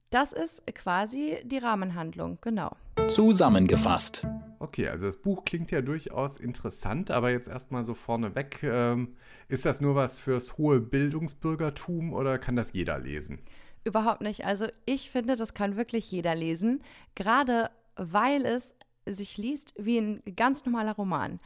das 0.09 0.33
ist 0.33 0.65
quasi 0.73 1.37
die 1.43 1.57
Rahmenhandlung, 1.57 2.37
genau. 2.41 2.75
Zusammengefasst. 3.09 4.25
Okay, 4.59 4.87
also 4.87 5.05
das 5.05 5.17
Buch 5.17 5.45
klingt 5.45 5.71
ja 5.71 5.81
durchaus 5.81 6.37
interessant, 6.37 7.11
aber 7.11 7.31
jetzt 7.31 7.47
erstmal 7.47 7.83
so 7.83 7.93
vorneweg, 7.93 8.63
ähm, 8.63 9.15
ist 9.49 9.65
das 9.65 9.81
nur 9.81 9.95
was 9.95 10.19
fürs 10.19 10.57
hohe 10.57 10.79
Bildungsbürgertum 10.79 12.13
oder 12.13 12.39
kann 12.39 12.55
das 12.55 12.73
jeder 12.73 12.99
lesen? 12.99 13.39
Überhaupt 13.83 14.21
nicht. 14.21 14.45
Also 14.45 14.67
ich 14.85 15.11
finde, 15.11 15.35
das 15.35 15.53
kann 15.53 15.77
wirklich 15.77 16.11
jeder 16.11 16.35
lesen, 16.35 16.81
gerade 17.15 17.69
weil 17.95 18.45
es 18.45 18.75
sich 19.05 19.37
liest 19.37 19.73
wie 19.77 19.97
ein 19.97 20.21
ganz 20.35 20.65
normaler 20.65 20.93
Roman. 20.93 21.39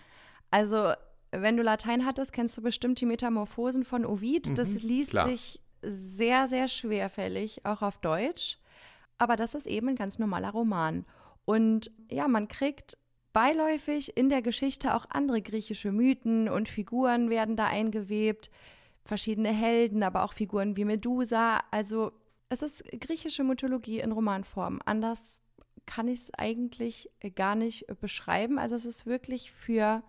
Also 0.50 0.94
wenn 1.32 1.58
du 1.58 1.64
Latein 1.64 2.06
hattest, 2.06 2.34
kennst 2.34 2.58
du 2.58 2.62
bestimmt 2.62 3.00
die 3.00 3.06
Metamorphosen 3.06 3.86
von 3.86 4.06
Ovid. 4.06 4.50
Mhm, 4.50 4.56
das 4.56 4.82
liest 4.82 5.12
klar. 5.12 5.28
sich 5.28 5.62
sehr, 5.82 6.48
sehr 6.48 6.68
schwerfällig, 6.68 7.66
auch 7.66 7.82
auf 7.82 7.98
Deutsch. 7.98 8.58
Aber 9.18 9.36
das 9.36 9.56
ist 9.56 9.68
eben 9.68 9.90
ein 9.90 9.96
ganz 9.96 10.20
normaler 10.20 10.52
Roman. 10.52 11.06
Und 11.46 11.92
ja, 12.10 12.28
man 12.28 12.48
kriegt 12.48 12.98
beiläufig 13.34 14.18
in 14.18 14.30
der 14.30 14.42
Geschichte 14.42 14.96
auch 14.96 15.06
andere 15.10 15.42
griechische 15.42 15.92
Mythen 15.92 16.50
und 16.50 16.70
Figuren 16.70 17.30
werden 17.30 17.56
da 17.56 17.68
eingewebt. 17.68 18.50
Verschiedene 19.06 19.50
Helden, 19.50 20.04
aber 20.04 20.24
auch 20.24 20.34
Figuren 20.34 20.76
wie 20.76 20.86
Medusa. 20.86 21.62
Also 21.72 22.12
es 22.50 22.62
ist 22.62 22.84
griechische 23.00 23.44
Mythologie 23.44 24.00
in 24.00 24.12
Romanform. 24.12 24.80
Anders 24.86 25.40
kann 25.86 26.08
ich 26.08 26.20
es 26.20 26.34
eigentlich 26.34 27.10
gar 27.36 27.56
nicht 27.56 27.86
beschreiben. 28.00 28.60
Also 28.60 28.76
es 28.76 28.86
ist 28.86 29.06
wirklich 29.06 29.52
für 29.52 30.04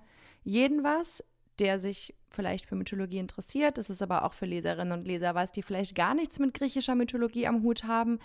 jeden 0.45 0.83
was, 0.83 1.25
der 1.59 1.79
sich 1.79 2.15
vielleicht 2.31 2.67
für 2.67 2.75
Mythologie 2.75 3.19
interessiert. 3.19 3.79
Es 3.79 3.91
ist 3.91 4.03
aber 4.03 4.25
auch 4.25 4.33
für 4.33 4.47
Leserinnen 4.47 4.99
und 4.99 5.07
Leser 5.07 5.35
was, 5.35 5.53
die 5.53 5.63
vielleicht 5.63 5.95
gar 5.95 6.15
nichts 6.15 6.39
mit 6.39 6.55
griechischer 6.55 6.95
Mythologie 6.95 7.47
am 7.47 7.63
Hut 7.63 7.85
haben. 7.85 8.19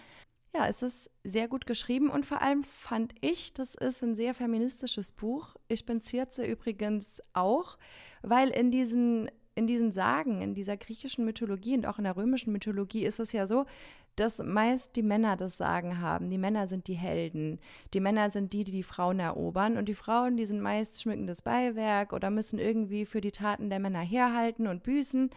Ja, 0.55 0.67
es 0.67 0.81
ist 0.81 1.11
sehr 1.23 1.47
gut 1.47 1.67
geschrieben 1.67 2.09
und 2.09 2.25
vor 2.25 2.41
allem 2.41 2.63
fand 2.63 3.13
ich, 3.21 3.53
das 3.53 3.75
ist 3.75 4.01
ein 4.01 4.15
sehr 4.15 4.33
feministisches 4.33 5.11
Buch. 5.11 5.55
Ich 5.67 5.85
bin 5.85 6.01
Circe 6.01 6.45
übrigens 6.45 7.21
auch, 7.33 7.77
weil 8.21 8.49
in 8.49 8.71
diesen, 8.71 9.29
in 9.55 9.67
diesen 9.67 9.91
Sagen, 9.91 10.41
in 10.41 10.55
dieser 10.55 10.77
griechischen 10.77 11.25
Mythologie 11.25 11.75
und 11.75 11.85
auch 11.85 11.97
in 11.97 12.05
der 12.05 12.15
römischen 12.15 12.53
Mythologie 12.53 13.05
ist 13.05 13.19
es 13.19 13.33
ja 13.33 13.45
so, 13.45 13.65
dass 14.17 14.39
meist 14.39 14.95
die 14.95 15.03
Männer 15.03 15.37
das 15.37 15.57
Sagen 15.57 16.01
haben. 16.01 16.29
Die 16.29 16.37
Männer 16.37 16.67
sind 16.67 16.87
die 16.87 16.95
Helden. 16.95 17.59
Die 17.93 17.99
Männer 17.99 18.31
sind 18.31 18.51
die, 18.51 18.63
die 18.63 18.71
die 18.71 18.83
Frauen 18.83 19.19
erobern. 19.19 19.77
Und 19.77 19.85
die 19.87 19.93
Frauen, 19.93 20.37
die 20.37 20.45
sind 20.45 20.59
meist 20.59 21.01
schmückendes 21.01 21.41
Beiwerk 21.41 22.13
oder 22.13 22.29
müssen 22.29 22.59
irgendwie 22.59 23.05
für 23.05 23.21
die 23.21 23.31
Taten 23.31 23.69
der 23.69 23.79
Männer 23.79 24.01
herhalten 24.01 24.67
und 24.67 24.83
büßen. 24.83 25.29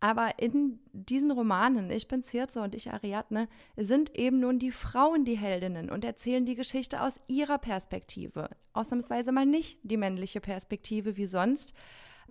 Aber 0.00 0.38
in 0.38 0.80
diesen 0.92 1.30
Romanen, 1.30 1.90
Ich 1.90 2.08
bin 2.08 2.22
Circe 2.22 2.58
und 2.58 2.74
ich 2.74 2.92
Ariadne, 2.92 3.48
sind 3.76 4.14
eben 4.14 4.40
nun 4.40 4.58
die 4.58 4.72
Frauen 4.72 5.24
die 5.24 5.38
Heldinnen 5.38 5.88
und 5.88 6.04
erzählen 6.04 6.44
die 6.44 6.56
Geschichte 6.56 7.00
aus 7.00 7.20
ihrer 7.26 7.58
Perspektive. 7.58 8.50
Ausnahmsweise 8.72 9.32
mal 9.32 9.46
nicht 9.46 9.78
die 9.82 9.96
männliche 9.96 10.40
Perspektive 10.40 11.16
wie 11.16 11.26
sonst. 11.26 11.72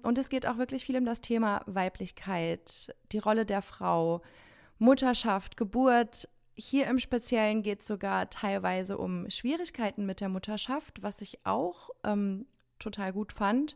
Und 0.03 0.17
es 0.17 0.29
geht 0.29 0.45
auch 0.45 0.57
wirklich 0.57 0.85
viel 0.85 0.97
um 0.97 1.05
das 1.05 1.21
Thema 1.21 1.61
Weiblichkeit, 1.65 2.93
die 3.11 3.19
Rolle 3.19 3.45
der 3.45 3.61
Frau, 3.61 4.21
Mutterschaft, 4.79 5.57
Geburt. 5.57 6.27
Hier 6.55 6.87
im 6.87 6.99
Speziellen 6.99 7.63
geht 7.63 7.81
es 7.81 7.87
sogar 7.87 8.29
teilweise 8.29 8.97
um 8.97 9.29
Schwierigkeiten 9.29 10.05
mit 10.05 10.21
der 10.21 10.29
Mutterschaft, 10.29 11.01
was 11.01 11.21
ich 11.21 11.45
auch 11.45 11.89
ähm, 12.03 12.45
total 12.79 13.13
gut 13.13 13.33
fand. 13.33 13.75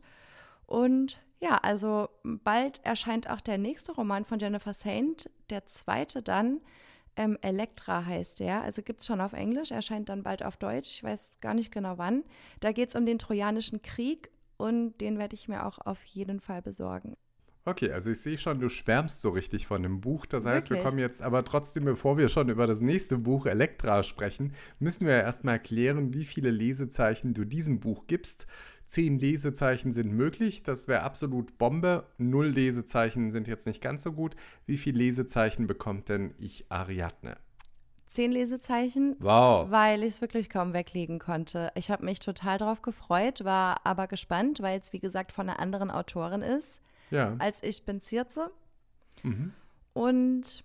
Und 0.66 1.20
ja, 1.40 1.58
also 1.58 2.10
bald 2.24 2.84
erscheint 2.84 3.30
auch 3.30 3.42
der 3.42 3.58
nächste 3.58 3.94
Roman 3.94 4.26
von 4.26 4.40
Jennifer 4.40 4.74
Saint, 4.74 5.30
der 5.50 5.66
zweite 5.66 6.22
dann. 6.22 6.62
Ähm, 7.16 7.38
Elektra 7.42 8.06
heißt 8.06 8.40
der, 8.40 8.62
also 8.62 8.84
gibt 8.84 9.00
es 9.00 9.08
schon 9.08 9.22
auf 9.22 9.34
Englisch, 9.34 9.72
erscheint 9.72 10.10
dann 10.10 10.24
bald 10.24 10.44
auf 10.44 10.58
Deutsch, 10.58 10.90
ich 10.90 11.04
weiß 11.04 11.32
gar 11.42 11.56
nicht 11.56 11.72
genau 11.72 11.98
wann. 11.98 12.24
Da 12.60 12.72
geht 12.72 12.90
es 12.90 12.96
um 12.96 13.06
den 13.06 13.18
Trojanischen 13.18 13.82
Krieg 13.82 14.30
und 14.58 14.98
den 15.00 15.18
werde 15.18 15.36
ich 15.36 15.48
mir 15.48 15.66
auch 15.66 15.80
auf 15.80 16.04
jeden 16.06 16.40
Fall 16.40 16.62
besorgen. 16.62 17.18
Okay, 17.68 17.92
also 17.92 18.12
ich 18.12 18.22
sehe 18.22 18.38
schon, 18.38 18.62
du 18.62 18.70
schwärmst 18.70 19.20
so 19.20 19.28
richtig 19.32 19.68
von 19.68 19.84
dem 19.84 20.00
Buch. 20.00 20.26
Das 20.26 20.46
heißt, 20.46 20.70
Wirklich? 20.70 20.86
wir 20.86 20.90
kommen 20.90 21.00
jetzt 21.00 21.22
aber 21.22 21.44
trotzdem, 21.44 21.84
bevor 21.84 22.18
wir 22.18 22.30
schon 22.30 22.48
über 22.48 22.66
das 22.66 22.80
nächste 22.80 23.18
Buch 23.18 23.46
Elektra 23.46 24.04
sprechen, 24.04 24.54
müssen 24.80 25.06
wir 25.06 25.16
ja 25.16 25.20
erstmal 25.20 25.56
erklären, 25.56 26.14
wie 26.14 26.24
viele 26.24 26.50
Lesezeichen 26.50 27.34
du 27.34 27.44
diesem 27.44 27.82
Buch 27.82 28.08
gibst. 28.08 28.48
Zehn 28.86 29.20
Lesezeichen 29.20 29.92
sind 29.92 30.14
möglich, 30.14 30.64
das 30.64 30.88
wäre 30.88 31.04
absolut 31.04 31.58
Bombe. 31.58 32.06
Null 32.18 32.48
Lesezeichen 32.48 33.32
sind 33.32 33.50
jetzt 33.50 33.68
nicht 33.68 33.82
ganz 33.82 34.02
so 34.02 34.14
gut. 34.14 34.38
Wie 34.66 34.78
viele 34.78 35.00
Lesezeichen 35.00 35.68
bekommt 35.68 36.08
denn 36.08 36.36
ich 36.38 36.68
Ariadne? 36.70 37.36
Zehn 38.06 38.32
Lesezeichen, 38.32 39.18
wow. 39.20 39.70
weil 39.70 40.04
ich 40.04 40.14
es 40.14 40.22
wirklich 40.22 40.50
kaum 40.50 40.72
weglegen 40.72 41.20
konnte. 41.20 41.74
Ich 41.76 41.92
habe 41.92 42.06
mich 42.06 42.22
total 42.22 42.60
darauf 42.60 42.82
gefreut, 42.82 43.44
war 43.44 43.86
aber 43.86 44.08
gespannt, 44.08 44.62
weil 44.62 44.80
es 44.80 44.94
wie 44.94 45.00
gesagt 45.00 45.34
von 45.34 45.50
einer 45.50 45.60
anderen 45.60 45.92
Autorin 45.92 46.42
ist 46.42 46.80
ja. 47.10 47.36
als 47.40 47.64
ich 47.64 47.84
bin 47.84 48.02
Zierze. 48.02 48.52
Mhm. 49.24 49.54
Und 49.94 50.64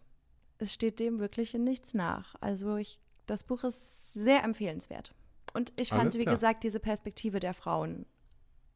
es 0.58 0.72
steht 0.72 1.00
dem 1.00 1.18
wirklich 1.18 1.54
in 1.54 1.64
nichts 1.64 1.94
nach. 1.94 2.34
Also 2.40 2.76
ich, 2.76 2.98
das 3.26 3.44
Buch 3.44 3.64
ist 3.64 4.12
sehr 4.12 4.44
empfehlenswert. 4.44 5.14
Und 5.54 5.72
ich 5.76 5.90
fand, 5.90 6.16
wie 6.16 6.24
gesagt, 6.24 6.64
diese 6.64 6.80
Perspektive 6.80 7.40
der 7.40 7.52
Frauen 7.52 8.06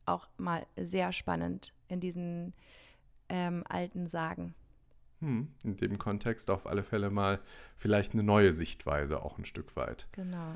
auch 0.04 0.28
mal 0.36 0.66
sehr 0.76 1.12
spannend 1.12 1.72
in 1.88 2.00
diesen 2.00 2.52
ähm, 3.28 3.64
alten 3.68 4.08
Sagen. 4.08 4.54
Hm, 5.20 5.48
in 5.64 5.76
dem 5.76 5.98
Kontext 5.98 6.50
auf 6.50 6.66
alle 6.66 6.82
Fälle 6.82 7.10
mal 7.10 7.40
vielleicht 7.76 8.12
eine 8.12 8.22
neue 8.22 8.52
Sichtweise 8.52 9.22
auch 9.22 9.38
ein 9.38 9.44
Stück 9.44 9.74
weit. 9.76 10.06
Genau. 10.12 10.54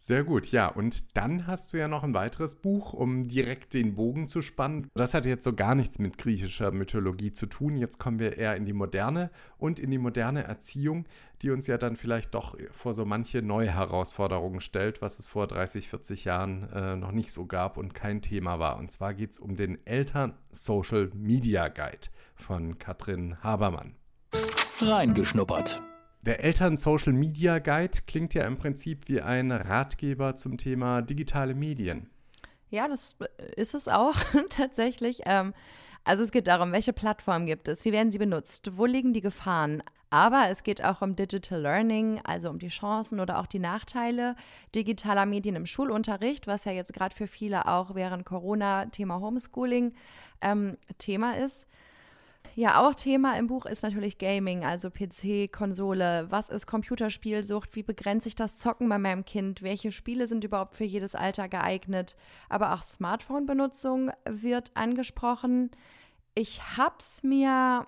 Sehr 0.00 0.22
gut, 0.22 0.52
ja. 0.52 0.68
Und 0.68 1.16
dann 1.16 1.48
hast 1.48 1.72
du 1.72 1.76
ja 1.76 1.88
noch 1.88 2.04
ein 2.04 2.14
weiteres 2.14 2.54
Buch, 2.54 2.92
um 2.92 3.26
direkt 3.26 3.74
den 3.74 3.96
Bogen 3.96 4.28
zu 4.28 4.42
spannen. 4.42 4.86
Das 4.94 5.12
hat 5.12 5.26
jetzt 5.26 5.42
so 5.42 5.52
gar 5.52 5.74
nichts 5.74 5.98
mit 5.98 6.18
griechischer 6.18 6.70
Mythologie 6.70 7.32
zu 7.32 7.46
tun. 7.46 7.76
Jetzt 7.76 7.98
kommen 7.98 8.20
wir 8.20 8.38
eher 8.38 8.54
in 8.54 8.64
die 8.64 8.72
moderne 8.72 9.28
und 9.58 9.80
in 9.80 9.90
die 9.90 9.98
moderne 9.98 10.44
Erziehung, 10.44 11.06
die 11.42 11.50
uns 11.50 11.66
ja 11.66 11.78
dann 11.78 11.96
vielleicht 11.96 12.34
doch 12.34 12.56
vor 12.70 12.94
so 12.94 13.04
manche 13.04 13.42
neue 13.42 13.74
Herausforderungen 13.74 14.60
stellt, 14.60 15.02
was 15.02 15.18
es 15.18 15.26
vor 15.26 15.48
30, 15.48 15.88
40 15.88 16.24
Jahren 16.24 16.70
äh, 16.72 16.94
noch 16.94 17.10
nicht 17.10 17.32
so 17.32 17.46
gab 17.46 17.76
und 17.76 17.92
kein 17.92 18.22
Thema 18.22 18.60
war. 18.60 18.78
Und 18.78 18.92
zwar 18.92 19.14
geht 19.14 19.32
es 19.32 19.40
um 19.40 19.56
den 19.56 19.84
Eltern 19.84 20.34
Social 20.52 21.10
Media 21.12 21.66
Guide 21.66 22.06
von 22.36 22.78
Katrin 22.78 23.42
Habermann. 23.42 23.96
Reingeschnuppert. 24.80 25.82
Der 26.22 26.44
Eltern-Social 26.44 27.12
Media 27.12 27.58
Guide 27.58 27.98
klingt 28.06 28.34
ja 28.34 28.44
im 28.44 28.58
Prinzip 28.58 29.08
wie 29.08 29.20
ein 29.20 29.52
Ratgeber 29.52 30.36
zum 30.36 30.58
Thema 30.58 31.02
digitale 31.02 31.54
Medien. 31.54 32.10
Ja, 32.70 32.88
das 32.88 33.16
ist 33.56 33.74
es 33.74 33.88
auch 33.88 34.16
tatsächlich. 34.50 35.20
Ähm, 35.26 35.54
also 36.04 36.24
es 36.24 36.32
geht 36.32 36.46
darum, 36.46 36.72
welche 36.72 36.92
Plattformen 36.92 37.46
gibt 37.46 37.68
es, 37.68 37.84
wie 37.84 37.92
werden 37.92 38.10
sie 38.10 38.18
benutzt, 38.18 38.76
wo 38.76 38.86
liegen 38.86 39.12
die 39.12 39.20
Gefahren. 39.20 39.82
Aber 40.10 40.48
es 40.48 40.62
geht 40.62 40.82
auch 40.82 41.02
um 41.02 41.16
Digital 41.16 41.60
Learning, 41.60 42.20
also 42.24 42.48
um 42.48 42.58
die 42.58 42.68
Chancen 42.68 43.20
oder 43.20 43.38
auch 43.38 43.46
die 43.46 43.58
Nachteile 43.58 44.36
digitaler 44.74 45.26
Medien 45.26 45.54
im 45.54 45.66
Schulunterricht, 45.66 46.46
was 46.46 46.64
ja 46.64 46.72
jetzt 46.72 46.94
gerade 46.94 47.14
für 47.14 47.26
viele 47.26 47.68
auch 47.68 47.94
während 47.94 48.24
Corona 48.24 48.86
Thema 48.86 49.20
Homeschooling 49.20 49.92
ähm, 50.40 50.78
Thema 50.96 51.36
ist. 51.36 51.66
Ja, 52.58 52.84
auch 52.84 52.92
Thema 52.92 53.38
im 53.38 53.46
Buch 53.46 53.66
ist 53.66 53.84
natürlich 53.84 54.18
Gaming, 54.18 54.64
also 54.64 54.90
PC, 54.90 55.46
Konsole. 55.48 56.26
Was 56.28 56.48
ist 56.48 56.66
Computerspielsucht? 56.66 57.76
Wie 57.76 57.84
begrenze 57.84 58.26
ich 58.26 58.34
das 58.34 58.56
Zocken 58.56 58.88
bei 58.88 58.98
meinem 58.98 59.24
Kind? 59.24 59.62
Welche 59.62 59.92
Spiele 59.92 60.26
sind 60.26 60.42
überhaupt 60.42 60.74
für 60.74 60.82
jedes 60.82 61.14
Alter 61.14 61.46
geeignet? 61.46 62.16
Aber 62.48 62.74
auch 62.74 62.82
Smartphone-Benutzung 62.82 64.10
wird 64.28 64.72
angesprochen. 64.74 65.70
Ich 66.34 66.76
habe 66.76 66.96
es 66.98 67.22
mir 67.22 67.86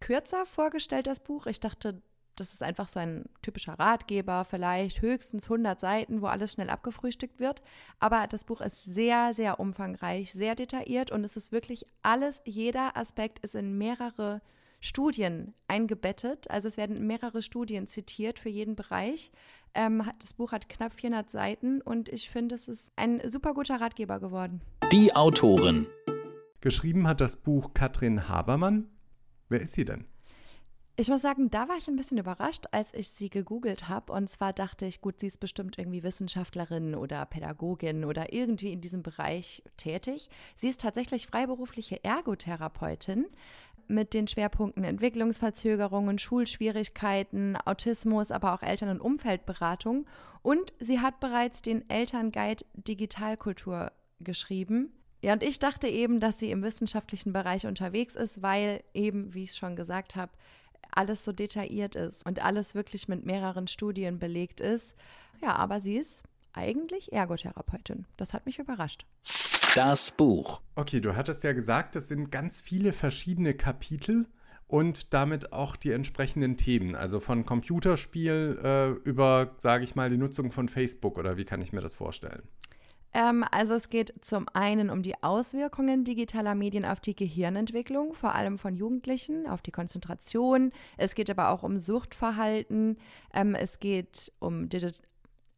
kürzer 0.00 0.46
vorgestellt, 0.46 1.06
das 1.06 1.20
Buch. 1.20 1.44
Ich 1.44 1.60
dachte, 1.60 2.00
das 2.40 2.52
ist 2.52 2.62
einfach 2.62 2.88
so 2.88 3.00
ein 3.00 3.24
typischer 3.42 3.74
Ratgeber, 3.74 4.44
vielleicht 4.44 5.02
höchstens 5.02 5.44
100 5.44 5.78
Seiten, 5.78 6.22
wo 6.22 6.26
alles 6.26 6.52
schnell 6.52 6.70
abgefrühstückt 6.70 7.40
wird. 7.40 7.62
Aber 7.98 8.26
das 8.26 8.44
Buch 8.44 8.60
ist 8.60 8.84
sehr, 8.84 9.34
sehr 9.34 9.60
umfangreich, 9.60 10.32
sehr 10.32 10.54
detailliert 10.54 11.10
und 11.10 11.24
es 11.24 11.36
ist 11.36 11.52
wirklich 11.52 11.86
alles, 12.02 12.42
jeder 12.44 12.96
Aspekt 12.96 13.40
ist 13.40 13.54
in 13.54 13.76
mehrere 13.78 14.40
Studien 14.80 15.54
eingebettet. 15.66 16.50
Also 16.50 16.68
es 16.68 16.76
werden 16.76 17.06
mehrere 17.06 17.42
Studien 17.42 17.86
zitiert 17.86 18.38
für 18.38 18.48
jeden 18.48 18.76
Bereich. 18.76 19.32
Ähm, 19.74 20.08
das 20.20 20.34
Buch 20.34 20.52
hat 20.52 20.68
knapp 20.68 20.92
400 20.94 21.30
Seiten 21.30 21.80
und 21.80 22.08
ich 22.08 22.30
finde, 22.30 22.54
es 22.54 22.68
ist 22.68 22.92
ein 22.96 23.20
super 23.28 23.54
guter 23.54 23.80
Ratgeber 23.80 24.20
geworden. 24.20 24.60
Die 24.92 25.14
Autorin. 25.14 25.86
Geschrieben 26.60 27.06
hat 27.06 27.20
das 27.20 27.36
Buch 27.36 27.74
Katrin 27.74 28.28
Habermann. 28.28 28.88
Wer 29.48 29.60
ist 29.60 29.72
sie 29.72 29.84
denn? 29.84 30.06
Ich 31.00 31.06
muss 31.06 31.22
sagen, 31.22 31.48
da 31.48 31.68
war 31.68 31.76
ich 31.76 31.86
ein 31.86 31.94
bisschen 31.94 32.18
überrascht, 32.18 32.64
als 32.72 32.92
ich 32.92 33.10
sie 33.10 33.30
gegoogelt 33.30 33.88
habe. 33.88 34.12
Und 34.12 34.28
zwar 34.28 34.52
dachte 34.52 34.84
ich, 34.84 35.00
gut, 35.00 35.20
sie 35.20 35.28
ist 35.28 35.38
bestimmt 35.38 35.78
irgendwie 35.78 36.02
Wissenschaftlerin 36.02 36.96
oder 36.96 37.24
Pädagogin 37.24 38.04
oder 38.04 38.32
irgendwie 38.32 38.72
in 38.72 38.80
diesem 38.80 39.04
Bereich 39.04 39.62
tätig. 39.76 40.28
Sie 40.56 40.66
ist 40.66 40.80
tatsächlich 40.80 41.28
freiberufliche 41.28 42.02
Ergotherapeutin 42.02 43.26
mit 43.86 44.12
den 44.12 44.26
Schwerpunkten 44.26 44.82
Entwicklungsverzögerungen, 44.82 46.18
Schulschwierigkeiten, 46.18 47.56
Autismus, 47.64 48.32
aber 48.32 48.52
auch 48.52 48.62
Eltern- 48.62 48.88
und 48.88 49.00
Umfeldberatung. 49.00 50.04
Und 50.42 50.72
sie 50.80 50.98
hat 50.98 51.20
bereits 51.20 51.62
den 51.62 51.88
Elternguide 51.88 52.64
Digitalkultur 52.74 53.92
geschrieben. 54.18 54.92
Ja, 55.22 55.34
und 55.34 55.44
ich 55.44 55.60
dachte 55.60 55.86
eben, 55.86 56.18
dass 56.18 56.40
sie 56.40 56.50
im 56.50 56.64
wissenschaftlichen 56.64 57.32
Bereich 57.32 57.68
unterwegs 57.68 58.16
ist, 58.16 58.42
weil 58.42 58.82
eben, 58.94 59.32
wie 59.32 59.44
ich 59.44 59.54
schon 59.54 59.76
gesagt 59.76 60.16
habe, 60.16 60.32
alles 60.90 61.24
so 61.24 61.32
detailliert 61.32 61.94
ist 61.94 62.26
und 62.26 62.42
alles 62.44 62.74
wirklich 62.74 63.08
mit 63.08 63.24
mehreren 63.24 63.68
Studien 63.68 64.18
belegt 64.18 64.60
ist. 64.60 64.94
Ja, 65.42 65.56
aber 65.56 65.80
sie 65.80 65.96
ist 65.96 66.22
eigentlich 66.52 67.12
Ergotherapeutin. 67.12 68.06
Das 68.16 68.32
hat 68.32 68.46
mich 68.46 68.58
überrascht. 68.58 69.06
Das 69.74 70.10
Buch. 70.10 70.60
Okay, 70.74 71.00
du 71.00 71.14
hattest 71.14 71.44
ja 71.44 71.52
gesagt, 71.52 71.94
es 71.96 72.08
sind 72.08 72.32
ganz 72.32 72.60
viele 72.60 72.92
verschiedene 72.92 73.54
Kapitel 73.54 74.26
und 74.66 75.14
damit 75.14 75.52
auch 75.52 75.76
die 75.76 75.92
entsprechenden 75.92 76.56
Themen. 76.56 76.94
Also 76.94 77.20
von 77.20 77.46
Computerspiel 77.46 78.58
äh, 78.62 78.90
über, 79.08 79.54
sage 79.58 79.84
ich 79.84 79.94
mal, 79.94 80.10
die 80.10 80.18
Nutzung 80.18 80.52
von 80.52 80.68
Facebook 80.68 81.16
oder 81.18 81.36
wie 81.36 81.44
kann 81.44 81.60
ich 81.60 81.72
mir 81.72 81.80
das 81.80 81.94
vorstellen? 81.94 82.42
Ähm, 83.14 83.44
also 83.50 83.74
es 83.74 83.88
geht 83.88 84.14
zum 84.20 84.46
einen 84.52 84.90
um 84.90 85.02
die 85.02 85.22
Auswirkungen 85.22 86.04
digitaler 86.04 86.54
Medien 86.54 86.84
auf 86.84 87.00
die 87.00 87.16
Gehirnentwicklung, 87.16 88.14
vor 88.14 88.34
allem 88.34 88.58
von 88.58 88.74
Jugendlichen, 88.74 89.46
auf 89.46 89.62
die 89.62 89.72
Konzentration. 89.72 90.72
Es 90.96 91.14
geht 91.14 91.30
aber 91.30 91.50
auch 91.50 91.62
um 91.62 91.78
Suchtverhalten. 91.78 92.98
Ähm, 93.32 93.54
es 93.54 93.78
geht 93.78 94.32
um 94.38 94.68
Digi 94.68 94.92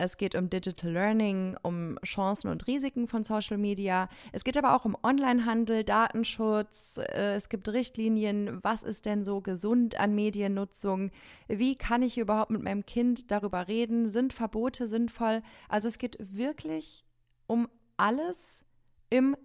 es 0.02 0.16
geht 0.16 0.34
um 0.34 0.48
Digital 0.48 0.90
Learning, 0.90 1.58
um 1.62 1.98
Chancen 2.02 2.48
und 2.48 2.66
Risiken 2.66 3.06
von 3.06 3.22
Social 3.22 3.58
Media. 3.58 4.08
Es 4.32 4.44
geht 4.44 4.56
aber 4.56 4.74
auch 4.74 4.86
um 4.86 4.96
Onlinehandel, 5.02 5.84
Datenschutz. 5.84 6.96
Äh, 6.96 7.34
es 7.34 7.50
gibt 7.50 7.68
Richtlinien. 7.68 8.60
Was 8.62 8.82
ist 8.82 9.04
denn 9.04 9.24
so 9.24 9.42
gesund 9.42 10.00
an 10.00 10.14
Mediennutzung? 10.14 11.10
Wie 11.48 11.76
kann 11.76 12.00
ich 12.00 12.16
überhaupt 12.16 12.50
mit 12.50 12.62
meinem 12.62 12.86
Kind 12.86 13.30
darüber 13.30 13.68
reden? 13.68 14.06
Sind 14.06 14.32
Verbote 14.32 14.88
sinnvoll? 14.88 15.42
Also 15.68 15.88
es 15.88 15.98
geht 15.98 16.16
wirklich 16.18 17.04
um 17.50 17.68
alles 17.96 18.64
im 19.10 19.36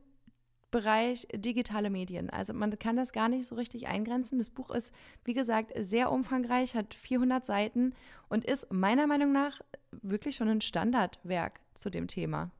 Bereich 0.70 1.28
digitale 1.34 1.90
Medien. 1.90 2.30
Also 2.30 2.54
man 2.54 2.78
kann 2.78 2.96
das 2.96 3.14
gar 3.14 3.30
nicht 3.30 3.48
so 3.48 3.56
richtig 3.56 3.88
eingrenzen. 3.88 4.38
Das 4.38 4.52
Buch 4.52 4.70
ist, 4.70 4.94
wie 5.24 5.34
gesagt, 5.34 5.72
sehr 5.76 6.12
umfangreich, 6.12 6.76
hat 6.76 6.94
400 6.94 7.44
Seiten 7.44 7.96
und 8.30 8.46
ist 8.46 8.72
meiner 8.72 9.08
Meinung 9.08 9.32
nach 9.32 9.60
wirklich 9.92 10.36
schon 10.36 10.50
ein 10.50 10.62
Standardwerk 10.62 11.62
zu 11.74 11.90
dem 11.90 12.08
Thema. 12.08 12.52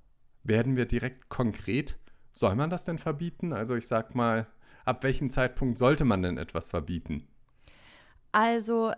Werden 0.44 0.78
wir 0.78 0.88
direkt 0.88 1.30
konkret? 1.30 2.00
Soll 2.32 2.56
man 2.56 2.72
das 2.72 2.86
denn 2.86 2.98
verbieten? 2.98 3.54
Also 3.54 3.76
ich 3.76 3.86
sag 3.86 4.16
mal, 4.16 4.48
ab 4.84 5.04
welchem 5.04 5.30
Zeitpunkt 5.30 5.78
sollte 5.78 6.06
man 6.06 6.24
denn 6.24 6.40
etwas 6.40 6.70
verbieten? 6.70 7.28
Also 8.32 8.94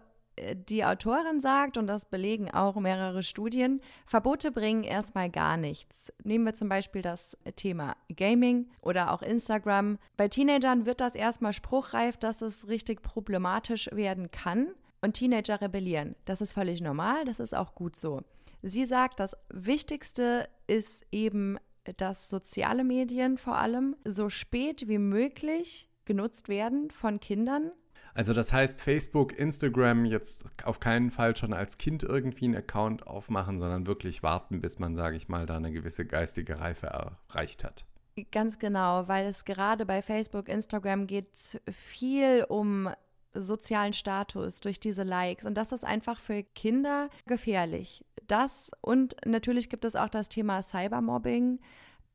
die 0.67 0.86
Autorin 0.86 1.39
sagt, 1.39 1.77
und 1.77 1.88
das 1.88 2.06
belegen 2.06 2.51
auch 2.51 2.75
mehrere 2.75 3.24
Studien, 3.24 3.82
Verbote 4.06 4.51
bringen 4.51 4.84
erstmal 4.84 5.29
gar 5.29 5.58
nichts. 5.58 6.13
Nehmen 6.24 6.46
wir 6.46 6.53
zum 6.53 6.70
Beispiel 6.70 7.01
das 7.01 7.38
Thema 7.56 7.96
Gaming 8.15 8.70
oder 8.82 9.12
auch 9.12 9.22
Instagram. 9.22 9.98
Bei 10.15 10.27
Teenagern 10.27 10.86
wird 10.86 11.01
das 11.01 11.15
erstmal 11.15 11.53
spruchreif, 11.53 12.17
dass 12.17 12.41
es 12.41 12.67
richtig 12.67 13.01
problematisch 13.01 13.89
werden 13.91 14.32
kann. 14.32 14.67
Und 15.00 15.13
Teenager 15.13 15.62
rebellieren. 15.62 16.15
Das 16.25 16.41
ist 16.41 16.53
völlig 16.53 16.82
normal, 16.82 17.24
das 17.25 17.39
ist 17.39 17.56
auch 17.56 17.75
gut 17.75 17.96
so. 17.96 18.24
Sie 18.63 18.86
sagt, 18.86 19.20
das 19.20 19.38
Wichtigste 19.50 20.50
ist 20.65 21.06
eben, 21.12 21.60
dass 21.98 22.29
soziale 22.29 22.84
Medien 22.84 23.38
vor 23.38 23.58
allem 23.58 23.96
so 24.06 24.29
spät 24.29 24.88
wie 24.88 24.98
möglich 24.98 25.88
genutzt 26.06 26.50
werden 26.50 26.89
von 26.89 27.20
Kindern 27.20 27.72
also 28.18 28.34
das 28.34 28.52
heißt, 28.52 28.82
Facebook, 28.82 29.38
Instagram 29.38 30.04
jetzt 30.04 30.46
auf 30.64 30.80
keinen 30.80 31.12
Fall 31.12 31.36
schon 31.36 31.54
als 31.54 31.78
Kind 31.78 32.02
irgendwie 32.02 32.46
einen 32.46 32.56
Account 32.56 33.06
aufmachen, 33.06 33.60
sondern 33.60 33.86
wirklich 33.86 34.24
warten, 34.24 34.60
bis 34.60 34.80
man, 34.80 34.96
sage 34.96 35.16
ich 35.16 35.30
mal, 35.30 35.46
da 35.46 35.58
eine 35.58 35.72
gewisse 35.72 36.04
geistige 36.04 36.60
Reife 36.60 36.88
erreicht 36.88 37.64
hat. 37.64 37.86
Ganz 38.32 38.58
genau, 38.58 39.08
weil 39.08 39.28
es 39.28 39.46
gerade 39.46 39.86
bei 39.86 40.02
Facebook, 40.02 40.50
Instagram 40.50 41.06
geht 41.06 41.62
viel 41.72 42.44
um 42.50 42.90
sozialen 43.36 43.94
Status 43.94 44.62
durch 44.62 44.80
diese 44.80 45.04
Likes 45.04 45.46
und 45.46 45.54
das 45.54 45.72
ist 45.72 45.86
einfach 45.86 46.20
für 46.20 46.42
Kinder 46.42 47.12
gefährlich. 47.28 48.04
Das 48.26 48.72
und 48.82 49.16
natürlich 49.28 49.70
gibt 49.70 49.86
es 49.86 49.96
auch 49.96 50.10
das 50.10 50.28
Thema 50.28 50.64
Cybermobbing 50.64 51.60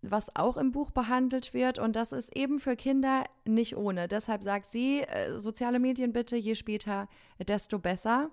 was 0.02 0.35
auch 0.37 0.56
im 0.56 0.73
Buch 0.73 0.90
behandelt 0.90 1.54
wird. 1.54 1.78
Und 1.78 1.97
das 1.97 2.12
ist 2.12 2.37
eben 2.37 2.59
für 2.59 2.76
Kinder 2.76 3.25
nicht 3.44 3.76
ohne. 3.76 4.09
Deshalb 4.09 4.42
sagt 4.42 4.68
sie, 4.68 5.00
äh, 5.00 5.38
soziale 5.38 5.78
Medien 5.78 6.12
bitte, 6.12 6.37
je 6.37 6.54
später, 6.54 7.09
desto 7.38 7.78
besser. 7.78 8.30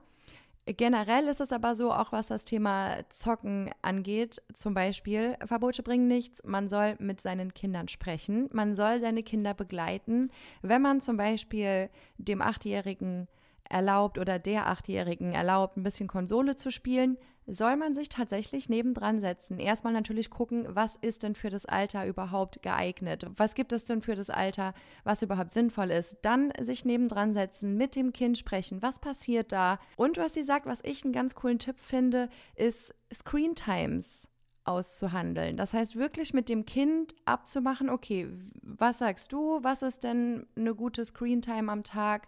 Generell 0.66 1.28
ist 1.28 1.42
es 1.42 1.52
aber 1.52 1.76
so, 1.76 1.92
auch 1.92 2.12
was 2.12 2.28
das 2.28 2.44
Thema 2.44 2.98
Zocken 3.10 3.72
angeht, 3.82 4.42
zum 4.54 4.76
Beispiel, 4.76 5.36
Verbote 5.44 5.82
bringen 5.82 6.08
nichts, 6.08 6.44
man 6.44 6.70
soll 6.70 6.96
mit 7.00 7.22
seinen 7.22 7.56
Kindern 7.56 7.88
sprechen, 7.88 8.50
man 8.52 8.76
soll 8.76 9.00
seine 9.00 9.24
Kinder 9.24 9.56
begleiten. 9.56 10.30
Wenn 10.62 10.84
man 10.84 11.02
zum 11.02 11.18
Beispiel 11.18 11.90
dem 12.18 12.44
Achtjährigen 12.44 13.28
erlaubt 13.68 14.20
oder 14.20 14.38
der 14.38 14.68
Achtjährigen 14.68 15.32
erlaubt, 15.32 15.78
ein 15.78 15.84
bisschen 15.84 16.08
Konsole 16.08 16.56
zu 16.56 16.70
spielen, 16.72 17.18
soll 17.52 17.76
man 17.78 17.94
sich 17.94 18.10
tatsächlich 18.10 18.70
nebendran 18.70 19.22
setzen. 19.22 19.60
Erstmal 19.60 19.94
natürlich 19.94 20.30
gucken, 20.30 20.66
was 20.70 20.96
ist 20.98 21.24
denn 21.24 21.36
für 21.36 21.50
das 21.50 21.66
Alter 21.66 22.06
überhaupt 22.06 22.62
geeignet? 22.62 23.26
Was 23.36 23.56
gibt 23.56 23.74
es 23.74 23.86
denn 23.86 24.02
für 24.02 24.16
das 24.16 24.30
Alter, 24.30 24.74
was 25.04 25.22
überhaupt 25.22 25.52
sinnvoll 25.52 25.92
ist? 25.92 26.18
Dann 26.22 26.54
sich 26.60 26.86
nebendran 26.86 27.34
setzen, 27.34 27.76
mit 27.76 27.96
dem 27.96 28.14
Kind 28.14 28.38
sprechen, 28.38 28.82
was 28.82 29.00
passiert 29.00 29.52
da? 29.52 29.80
Und 29.96 30.18
was 30.18 30.34
sie 30.34 30.44
sagt, 30.44 30.66
was 30.66 30.84
ich 30.84 31.04
einen 31.04 31.14
ganz 31.14 31.36
coolen 31.36 31.60
Tipp 31.60 31.80
finde, 31.80 32.30
ist 32.56 32.94
Screen 33.14 33.56
Times 33.56 34.28
auszuhandeln. 34.66 35.58
Das 35.58 35.74
heißt, 35.74 35.96
wirklich 35.96 36.34
mit 36.34 36.48
dem 36.48 36.66
Kind 36.66 37.16
abzumachen, 37.26 37.90
okay, 37.90 38.28
was 38.62 39.00
sagst 39.00 39.34
du? 39.34 39.60
Was 39.64 39.82
ist 39.82 40.04
denn 40.04 40.46
eine 40.56 40.76
gute 40.76 41.04
Screen 41.06 41.42
Time 41.42 41.72
am 41.72 41.84
Tag? 41.84 42.28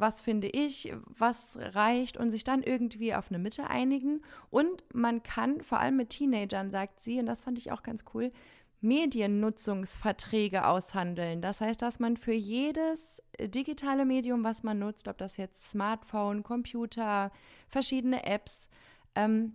Was 0.00 0.20
finde 0.20 0.48
ich, 0.48 0.92
was 1.06 1.58
reicht 1.60 2.16
und 2.16 2.30
sich 2.30 2.44
dann 2.44 2.62
irgendwie 2.62 3.14
auf 3.14 3.30
eine 3.30 3.38
Mitte 3.38 3.68
einigen. 3.68 4.22
Und 4.50 4.84
man 4.94 5.22
kann, 5.22 5.60
vor 5.60 5.80
allem 5.80 5.96
mit 5.96 6.10
Teenagern, 6.10 6.70
sagt 6.70 7.00
sie, 7.00 7.18
und 7.18 7.26
das 7.26 7.40
fand 7.40 7.58
ich 7.58 7.72
auch 7.72 7.82
ganz 7.82 8.04
cool, 8.14 8.32
Mediennutzungsverträge 8.80 10.66
aushandeln. 10.66 11.42
Das 11.42 11.60
heißt, 11.60 11.82
dass 11.82 11.98
man 11.98 12.16
für 12.16 12.32
jedes 12.32 13.22
digitale 13.40 14.04
Medium, 14.04 14.44
was 14.44 14.62
man 14.62 14.78
nutzt, 14.78 15.08
ob 15.08 15.18
das 15.18 15.36
jetzt 15.36 15.70
Smartphone, 15.70 16.42
Computer, 16.42 17.32
verschiedene 17.68 18.24
Apps, 18.24 18.68
ähm, 19.14 19.54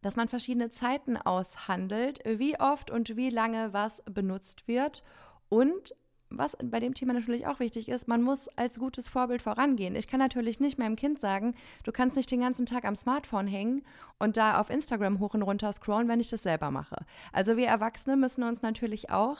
dass 0.00 0.16
man 0.16 0.28
verschiedene 0.28 0.70
Zeiten 0.70 1.16
aushandelt, 1.16 2.20
wie 2.24 2.58
oft 2.58 2.90
und 2.90 3.16
wie 3.16 3.30
lange 3.30 3.72
was 3.72 4.02
benutzt 4.04 4.66
wird 4.68 5.02
und 5.48 5.94
was 6.38 6.56
bei 6.62 6.80
dem 6.80 6.94
Thema 6.94 7.12
natürlich 7.12 7.46
auch 7.46 7.60
wichtig 7.60 7.88
ist, 7.88 8.08
man 8.08 8.22
muss 8.22 8.48
als 8.56 8.78
gutes 8.78 9.08
Vorbild 9.08 9.42
vorangehen. 9.42 9.96
Ich 9.96 10.08
kann 10.08 10.20
natürlich 10.20 10.60
nicht 10.60 10.78
meinem 10.78 10.96
Kind 10.96 11.20
sagen, 11.20 11.54
du 11.84 11.92
kannst 11.92 12.16
nicht 12.16 12.30
den 12.30 12.40
ganzen 12.40 12.66
Tag 12.66 12.84
am 12.84 12.96
Smartphone 12.96 13.46
hängen 13.46 13.82
und 14.18 14.36
da 14.36 14.60
auf 14.60 14.70
Instagram 14.70 15.20
hoch 15.20 15.34
und 15.34 15.42
runter 15.42 15.72
scrollen, 15.72 16.08
wenn 16.08 16.20
ich 16.20 16.30
das 16.30 16.42
selber 16.42 16.70
mache. 16.70 17.04
Also 17.32 17.56
wir 17.56 17.66
Erwachsene 17.66 18.16
müssen 18.16 18.42
uns 18.42 18.62
natürlich 18.62 19.10
auch 19.10 19.38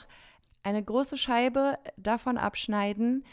eine 0.63 0.83
große 0.83 1.17
Scheibe 1.17 1.77
davon 1.97 2.37
abschneiden, 2.37 3.23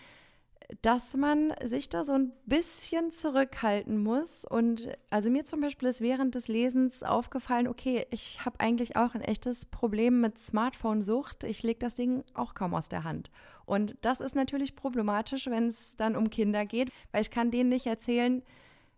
dass 0.83 1.17
man 1.17 1.53
sich 1.63 1.89
da 1.89 2.05
so 2.05 2.13
ein 2.13 2.33
bisschen 2.47 3.11
zurückhalten 3.11 4.03
muss. 4.03 4.45
Und 4.45 4.89
also 5.11 5.31
mir 5.31 5.45
zum 5.45 5.61
Beispiel 5.61 5.89
ist 5.89 6.01
während 6.01 6.35
des 6.35 6.49
Lesens 6.49 7.03
aufgefallen, 7.03 7.69
okay, 7.69 8.07
ich 8.11 8.45
habe 8.45 8.61
eigentlich 8.61 8.97
auch 8.97 9.15
ein 9.15 9.23
echtes 9.23 9.67
Problem 9.67 10.21
mit 10.21 10.39
Smartphone-Sucht. 10.39 11.45
Ich 11.45 11.63
lege 11.63 11.79
das 11.79 11.95
Ding 11.95 12.25
auch 12.35 12.55
kaum 12.55 12.75
aus 12.75 12.89
der 12.89 13.05
Hand. 13.05 13.31
Und 13.67 13.97
das 14.01 14.21
ist 14.21 14.35
natürlich 14.35 14.77
problematisch, 14.77 15.47
wenn 15.47 15.67
es 15.67 15.97
dann 15.97 16.17
um 16.17 16.31
Kinder 16.31 16.67
geht, 16.67 16.91
weil 17.13 17.23
ich 17.23 17.31
kann 17.31 17.51
denen 17.51 17.69
nicht 17.69 17.87
erzählen, 17.87 18.43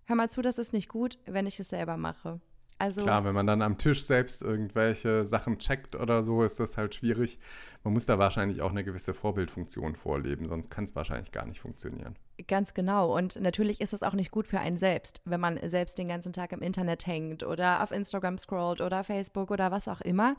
hör 0.06 0.16
mal 0.16 0.30
zu, 0.30 0.42
das 0.42 0.58
ist 0.58 0.72
nicht 0.72 0.88
gut, 0.88 1.18
wenn 1.26 1.46
ich 1.46 1.61
es 1.61 1.68
selber 1.68 1.96
mache. 1.96 2.40
Also 2.83 3.03
Klar, 3.03 3.25
wenn 3.25 3.35
man 3.35 3.47
dann 3.47 3.62
am 3.62 3.79
Tisch 3.79 4.03
selbst 4.03 4.42
irgendwelche 4.42 5.25
Sachen 5.25 5.61
checkt 5.61 5.95
oder 5.95 6.25
so, 6.25 6.42
ist 6.42 6.59
das 6.59 6.77
halt 6.77 6.97
schwierig. 6.97 7.38
Man 7.85 7.95
muss 7.95 8.07
da 8.07 8.18
wahrscheinlich 8.18 8.61
auch 8.61 8.73
eine 8.73 8.83
gewisse 8.83 9.14
Vorbildfunktion 9.14 9.95
vorleben, 9.95 10.49
sonst 10.49 10.68
kann 10.68 10.83
es 10.83 10.97
wahrscheinlich 10.97 11.31
gar 11.31 11.47
nicht 11.47 11.61
funktionieren. 11.61 12.16
Ganz 12.49 12.75
genau. 12.75 13.16
Und 13.16 13.40
natürlich 13.40 13.81
ist 13.81 13.92
es 13.92 14.03
auch 14.03 14.14
nicht 14.14 14.33
gut 14.33 14.49
für 14.49 14.59
einen 14.59 14.79
selbst, 14.79 15.21
wenn 15.25 15.38
man 15.38 15.61
selbst 15.68 15.97
den 15.97 16.09
ganzen 16.09 16.33
Tag 16.33 16.51
im 16.51 16.61
Internet 16.61 17.07
hängt 17.07 17.45
oder 17.45 17.85
auf 17.85 17.92
Instagram 17.92 18.37
scrollt 18.37 18.81
oder 18.81 19.05
Facebook 19.05 19.53
oder 19.53 19.71
was 19.71 19.87
auch 19.87 20.01
immer. 20.01 20.35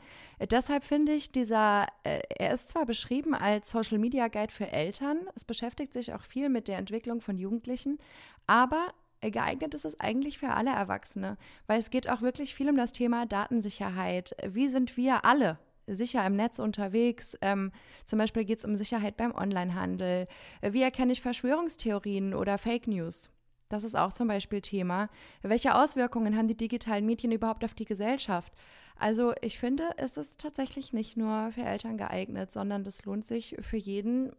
Deshalb 0.50 0.84
finde 0.84 1.12
ich 1.12 1.32
dieser, 1.32 1.86
äh, 2.02 2.20
er 2.28 2.52
ist 2.52 2.68
zwar 2.68 2.84
beschrieben 2.84 3.34
als 3.34 3.70
Social 3.70 3.96
Media 3.96 4.28
Guide 4.28 4.52
für 4.52 4.70
Eltern, 4.70 5.16
es 5.34 5.46
beschäftigt 5.46 5.94
sich 5.94 6.12
auch 6.12 6.24
viel 6.24 6.50
mit 6.50 6.68
der 6.68 6.76
Entwicklung 6.76 7.22
von 7.22 7.38
Jugendlichen, 7.38 7.98
aber 8.46 8.92
geeignet 9.30 9.74
ist 9.74 9.84
es 9.84 9.98
eigentlich 10.00 10.38
für 10.38 10.50
alle 10.50 10.70
Erwachsene, 10.70 11.36
weil 11.66 11.78
es 11.78 11.90
geht 11.90 12.08
auch 12.08 12.22
wirklich 12.22 12.54
viel 12.54 12.68
um 12.68 12.76
das 12.76 12.92
Thema 12.92 13.26
Datensicherheit. 13.26 14.36
Wie 14.46 14.68
sind 14.68 14.96
wir 14.96 15.24
alle 15.24 15.58
sicher 15.86 16.26
im 16.26 16.36
Netz 16.36 16.58
unterwegs. 16.58 17.36
Ähm, 17.40 17.72
zum 18.04 18.18
Beispiel 18.18 18.44
geht 18.44 18.58
es 18.58 18.64
um 18.64 18.76
Sicherheit 18.76 19.16
beim 19.16 19.34
Onlinehandel. 19.34 20.28
Wie 20.62 20.82
erkenne 20.82 21.12
ich 21.12 21.20
Verschwörungstheorien 21.20 22.34
oder 22.34 22.58
Fake 22.58 22.86
News? 22.86 23.30
Das 23.68 23.84
ist 23.84 23.96
auch 23.96 24.12
zum 24.12 24.28
Beispiel 24.28 24.60
Thema. 24.60 25.08
Welche 25.42 25.74
Auswirkungen 25.74 26.36
haben 26.36 26.48
die 26.48 26.56
digitalen 26.56 27.06
Medien 27.06 27.32
überhaupt 27.32 27.64
auf 27.64 27.74
die 27.74 27.86
Gesellschaft? 27.86 28.52
Also 28.96 29.34
ich 29.40 29.58
finde, 29.58 29.90
es 29.96 30.16
ist 30.16 30.40
tatsächlich 30.40 30.92
nicht 30.92 31.16
nur 31.16 31.50
für 31.52 31.62
Eltern 31.62 31.96
geeignet, 31.96 32.52
sondern 32.52 32.84
das 32.84 33.04
lohnt 33.04 33.24
sich 33.24 33.56
für 33.60 33.76
jeden, 33.76 34.32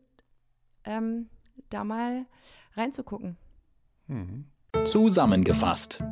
ähm, 0.85 1.29
da 1.69 1.83
mal 1.83 2.25
reinzugucken. 2.75 3.37
Mhm. 4.07 4.45
Zusammengefasst. 4.83 6.03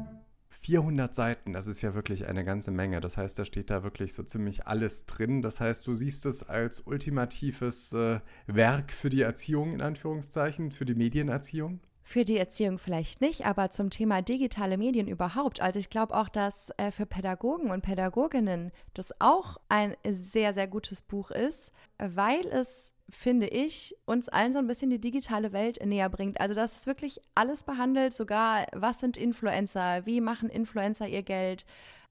400 0.62 1.14
Seiten, 1.14 1.52
das 1.52 1.68
ist 1.68 1.82
ja 1.82 1.94
wirklich 1.94 2.28
eine 2.28 2.46
ganze 2.46 2.72
Menge. 2.72 3.02
Das 3.02 3.18
heißt, 3.18 3.38
da 3.38 3.44
steht 3.44 3.70
da 3.70 3.84
wirklich 3.84 4.14
so 4.14 4.24
ziemlich 4.24 4.66
alles 4.66 5.06
drin. 5.06 5.42
Das 5.42 5.60
heißt, 5.60 5.86
du 5.86 5.94
siehst 5.94 6.26
es 6.26 6.48
als 6.48 6.80
ultimatives 6.80 7.92
äh, 7.92 8.22
Werk 8.48 8.94
für 8.94 9.10
die 9.10 9.22
Erziehung, 9.22 9.74
in 9.74 9.82
Anführungszeichen, 9.82 10.72
für 10.72 10.86
die 10.86 10.96
Medienerziehung? 10.96 11.82
Für 12.06 12.26
die 12.26 12.38
Erziehung 12.38 12.80
vielleicht 12.80 13.22
nicht, 13.22 13.46
aber 13.46 13.70
zum 13.70 13.90
Thema 13.90 14.22
digitale 14.22 14.78
Medien 14.78 15.08
überhaupt. 15.08 15.62
Also 15.62 15.80
ich 15.80 15.90
glaube 15.90 16.16
auch, 16.16 16.28
dass 16.28 16.70
äh, 16.78 16.92
für 16.92 17.06
Pädagogen 17.06 17.72
und 17.72 17.82
Pädagoginnen 17.82 18.72
das 18.94 19.14
auch 19.20 19.58
ein 19.70 19.96
sehr, 20.06 20.54
sehr 20.54 20.68
gutes 20.68 21.02
Buch 21.02 21.32
ist, 21.32 21.72
weil 21.98 22.46
es, 22.48 22.94
finde 23.10 23.48
ich, 23.48 23.96
uns 24.06 24.28
allen 24.28 24.52
so 24.52 24.60
ein 24.60 24.68
bisschen 24.68 24.90
die 24.90 25.00
digitale 25.00 25.54
Welt 25.54 25.80
näher 25.84 26.10
bringt. 26.10 26.42
Also 26.42 26.54
dass 26.54 26.76
es 26.76 26.88
wirklich 26.88 27.22
alles 27.36 27.64
behandelt, 27.64 28.14
sogar 28.14 28.68
was 28.74 29.00
sind 29.00 29.16
Influencer, 29.16 30.06
wie 30.06 30.20
machen 30.20 30.50
Influencer 30.50 31.08
ihr 31.08 31.24
Geld, 31.24 31.66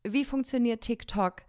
wie 0.05 0.25
funktioniert 0.25 0.81
TikTok. 0.81 1.43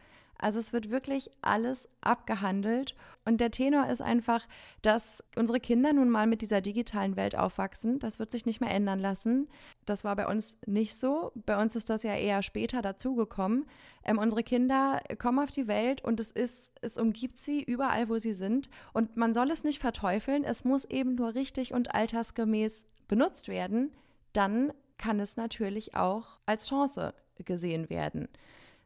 Also 0.44 0.60
es 0.60 0.74
wird 0.74 0.90
wirklich 0.90 1.32
alles 1.42 1.88
abgehandelt. 2.02 2.96
Und 3.24 3.40
der 3.40 3.50
Tenor 3.50 3.88
ist 3.88 4.02
einfach, 4.02 4.46
dass 4.82 5.24
unsere 5.38 5.62
Kinder 5.62 5.94
nun 5.94 6.10
mal 6.10 6.28
mit 6.28 6.42
dieser 6.42 6.60
digitalen 6.60 7.16
Welt 7.16 7.38
aufwachsen. 7.38 7.98
Das 8.00 8.20
wird 8.20 8.30
sich 8.30 8.46
nicht 8.46 8.60
mehr 8.60 8.70
ändern 8.70 9.00
lassen. 9.00 9.48
Das 9.86 10.04
war 10.04 10.18
bei 10.18 10.28
uns 10.28 10.58
nicht 10.66 10.98
so. 10.98 11.32
Bei 11.46 11.62
uns 11.62 11.78
ist 11.78 11.90
das 11.90 12.04
ja 12.04 12.14
eher 12.14 12.44
später 12.44 12.82
dazugekommen. 12.82 13.68
Ähm, 14.04 14.18
unsere 14.18 14.44
Kinder 14.44 15.02
kommen 15.18 15.40
auf 15.40 15.52
die 15.52 15.70
Welt 15.70 16.04
und 16.04 16.20
es 16.20 16.30
ist, 16.30 16.74
es 16.82 16.98
umgibt 16.98 17.38
sie 17.38 17.64
überall, 17.64 18.10
wo 18.10 18.18
sie 18.18 18.34
sind. 18.34 18.70
Und 18.92 19.16
man 19.16 19.34
soll 19.34 19.50
es 19.50 19.64
nicht 19.64 19.80
verteufeln. 19.80 20.44
Es 20.44 20.66
muss 20.66 20.84
eben 20.84 21.16
nur 21.16 21.36
richtig 21.36 21.74
und 21.74 21.96
altersgemäß 21.96 22.86
benutzt 23.08 23.48
werden. 23.48 23.94
Dann 24.34 24.74
kann 24.98 25.22
es 25.22 25.38
natürlich 25.38 25.96
auch 25.96 26.40
als 26.46 26.68
Chance 26.68 27.14
gesehen 27.46 27.90
werden. 27.90 28.28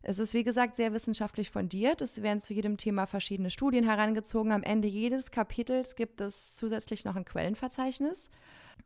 Es 0.09 0.19
ist, 0.19 0.33
wie 0.33 0.45
gesagt, 0.45 0.77
sehr 0.77 0.93
wissenschaftlich 0.93 1.51
fundiert. 1.51 2.01
Es 2.01 2.21
werden 2.21 2.39
zu 2.39 2.53
jedem 2.53 2.77
Thema 2.77 3.07
verschiedene 3.07 3.51
Studien 3.51 3.83
herangezogen. 3.83 4.53
Am 4.53 4.63
Ende 4.63 4.87
jedes 4.87 5.31
Kapitels 5.31 5.97
gibt 5.97 6.21
es 6.21 6.53
zusätzlich 6.53 7.03
noch 7.03 7.17
ein 7.17 7.25
Quellenverzeichnis. 7.25 8.29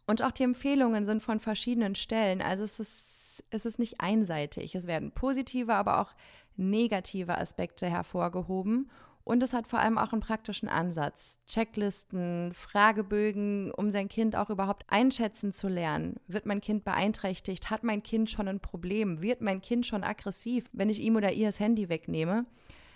Und 0.07 0.23
auch 0.23 0.31
die 0.31 0.41
Empfehlungen 0.41 1.05
sind 1.05 1.21
von 1.21 1.39
verschiedenen 1.39 1.93
Stellen. 1.93 2.41
Also 2.41 2.63
es 2.63 2.79
ist, 2.79 3.43
es 3.51 3.67
ist 3.67 3.77
nicht 3.77 4.01
einseitig. 4.01 4.73
Es 4.73 4.87
werden 4.87 5.11
positive, 5.11 5.75
aber 5.75 6.01
auch 6.01 6.09
negative 6.57 7.37
Aspekte 7.37 7.87
hervorgehoben. 7.87 8.89
Und 9.23 9.43
es 9.43 9.53
hat 9.53 9.67
vor 9.67 9.79
allem 9.79 9.97
auch 9.97 10.11
einen 10.11 10.21
praktischen 10.21 10.67
Ansatz. 10.67 11.37
Checklisten, 11.45 12.53
Fragebögen, 12.53 13.71
um 13.71 13.91
sein 13.91 14.09
Kind 14.09 14.35
auch 14.35 14.49
überhaupt 14.49 14.83
einschätzen 14.87 15.53
zu 15.53 15.67
lernen. 15.67 16.15
Wird 16.27 16.45
mein 16.45 16.61
Kind 16.61 16.83
beeinträchtigt? 16.83 17.69
Hat 17.69 17.83
mein 17.83 18.03
Kind 18.03 18.29
schon 18.29 18.47
ein 18.47 18.59
Problem? 18.59 19.21
Wird 19.21 19.41
mein 19.41 19.61
Kind 19.61 19.85
schon 19.85 20.03
aggressiv, 20.03 20.65
wenn 20.73 20.89
ich 20.89 21.01
ihm 21.01 21.15
oder 21.15 21.31
ihr 21.33 21.47
das 21.47 21.59
Handy 21.59 21.89
wegnehme? 21.89 22.45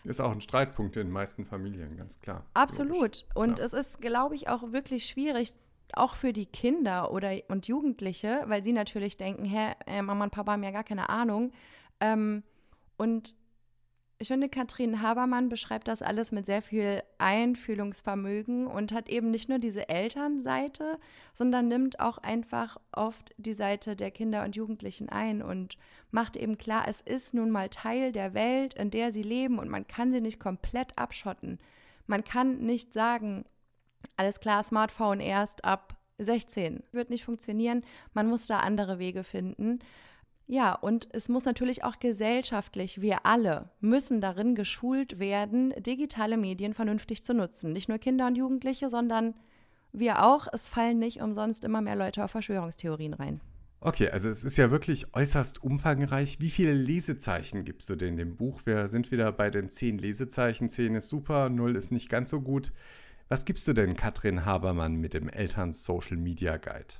Ist 0.03 0.19
auch 0.19 0.31
ein 0.31 0.41
Streitpunkt 0.41 0.97
in 0.97 1.07
den 1.07 1.13
meisten 1.13 1.45
Familien, 1.45 1.97
ganz 1.97 2.21
klar. 2.21 2.45
Absolut. 2.53 3.25
Und 3.33 3.59
ja. 3.59 3.65
es 3.65 3.73
ist, 3.73 4.01
glaube 4.01 4.35
ich, 4.35 4.47
auch 4.47 4.71
wirklich 4.71 5.05
schwierig, 5.05 5.53
auch 5.93 6.15
für 6.15 6.33
die 6.33 6.45
Kinder 6.45 7.11
oder 7.11 7.33
und 7.47 7.67
Jugendliche, 7.67 8.43
weil 8.47 8.63
sie 8.63 8.73
natürlich 8.73 9.17
denken, 9.17 9.45
hä, 9.45 9.73
äh, 9.85 10.01
Mama 10.01 10.25
und 10.25 10.31
Papa 10.31 10.53
haben 10.53 10.63
ja 10.63 10.71
gar 10.71 10.83
keine 10.83 11.09
Ahnung. 11.09 11.51
Ähm, 11.99 12.43
und 12.97 13.35
ich 14.17 14.29
finde, 14.29 14.47
Katrin 14.47 15.01
Habermann 15.01 15.49
beschreibt 15.49 15.89
das 15.89 16.01
alles 16.01 16.31
mit 16.31 16.45
sehr 16.45 16.61
viel 16.61 17.03
Einfühlungsvermögen 17.17 18.65
und 18.65 18.93
hat 18.93 19.09
eben 19.09 19.29
nicht 19.29 19.49
nur 19.49 19.59
diese 19.59 19.89
Elternseite, 19.89 20.99
sondern 21.33 21.67
nimmt 21.67 21.99
auch 21.99 22.17
einfach 22.19 22.77
oft 22.93 23.33
die 23.37 23.53
Seite 23.53 23.97
der 23.97 24.11
Kinder 24.11 24.43
und 24.43 24.55
Jugendlichen 24.55 25.09
ein 25.09 25.41
und 25.41 25.77
macht 26.11 26.37
eben 26.37 26.57
klar, 26.57 26.87
es 26.87 27.01
ist 27.01 27.33
nun 27.33 27.51
mal 27.51 27.67
Teil 27.67 28.13
der 28.13 28.33
Welt, 28.33 28.73
in 28.75 28.89
der 28.89 29.11
sie 29.11 29.23
leben 29.23 29.59
und 29.59 29.69
man 29.69 29.85
kann 29.85 30.13
sie 30.13 30.21
nicht 30.21 30.39
komplett 30.39 30.97
abschotten. 30.97 31.59
Man 32.07 32.23
kann 32.23 32.59
nicht 32.59 32.93
sagen, 32.93 33.43
alles 34.15 34.39
klar, 34.39 34.63
Smartphone 34.63 35.19
erst 35.19 35.65
ab 35.65 35.97
16. 36.19 36.83
Wird 36.93 37.09
nicht 37.09 37.25
funktionieren. 37.25 37.83
Man 38.13 38.27
muss 38.27 38.47
da 38.47 38.59
andere 38.59 38.99
Wege 38.99 39.25
finden. 39.25 39.79
Ja, 40.47 40.73
und 40.73 41.07
es 41.11 41.27
muss 41.27 41.43
natürlich 41.45 41.83
auch 41.83 41.97
gesellschaftlich, 41.99 43.01
wir 43.01 43.25
alle 43.25 43.69
müssen 43.79 44.21
darin 44.21 44.53
geschult 44.53 45.17
werden, 45.17 45.73
digitale 45.79 46.37
Medien 46.37 46.73
vernünftig 46.75 47.23
zu 47.23 47.33
nutzen. 47.33 47.73
Nicht 47.73 47.89
nur 47.89 47.97
Kinder 47.97 48.27
und 48.27 48.37
Jugendliche, 48.37 48.89
sondern 48.89 49.33
wir 49.91 50.23
auch. 50.23 50.47
Es 50.53 50.67
fallen 50.67 50.99
nicht 50.99 51.21
umsonst 51.21 51.63
immer 51.63 51.81
mehr 51.81 51.95
Leute 51.95 52.23
auf 52.23 52.31
Verschwörungstheorien 52.31 53.13
rein. 53.13 53.41
Okay, 53.79 54.09
also 54.09 54.29
es 54.29 54.43
ist 54.43 54.57
ja 54.57 54.71
wirklich 54.71 55.13
äußerst 55.13 55.63
umfangreich. 55.63 56.39
Wie 56.39 56.49
viele 56.49 56.73
Lesezeichen 56.73 57.63
gibst 57.63 57.89
du 57.89 57.95
denn 57.95 58.17
dem 58.17 58.35
Buch? 58.35 58.61
Wir 58.65 58.87
sind 58.87 59.11
wieder 59.11 59.31
bei 59.31 59.49
den 59.49 59.69
zehn 59.69 59.97
Lesezeichen. 59.97 60.69
Zehn 60.69 60.95
ist 60.95 61.07
super, 61.07 61.49
null 61.49 61.75
ist 61.75 61.91
nicht 61.91 62.09
ganz 62.09 62.29
so 62.29 62.41
gut. 62.41 62.71
Was 63.29 63.45
gibst 63.45 63.67
du 63.67 63.73
denn 63.73 63.95
Katrin 63.95 64.45
Habermann 64.45 64.95
mit 64.95 65.13
dem 65.13 65.27
Eltern-Social 65.27 66.17
Media 66.17 66.57
Guide? 66.57 66.95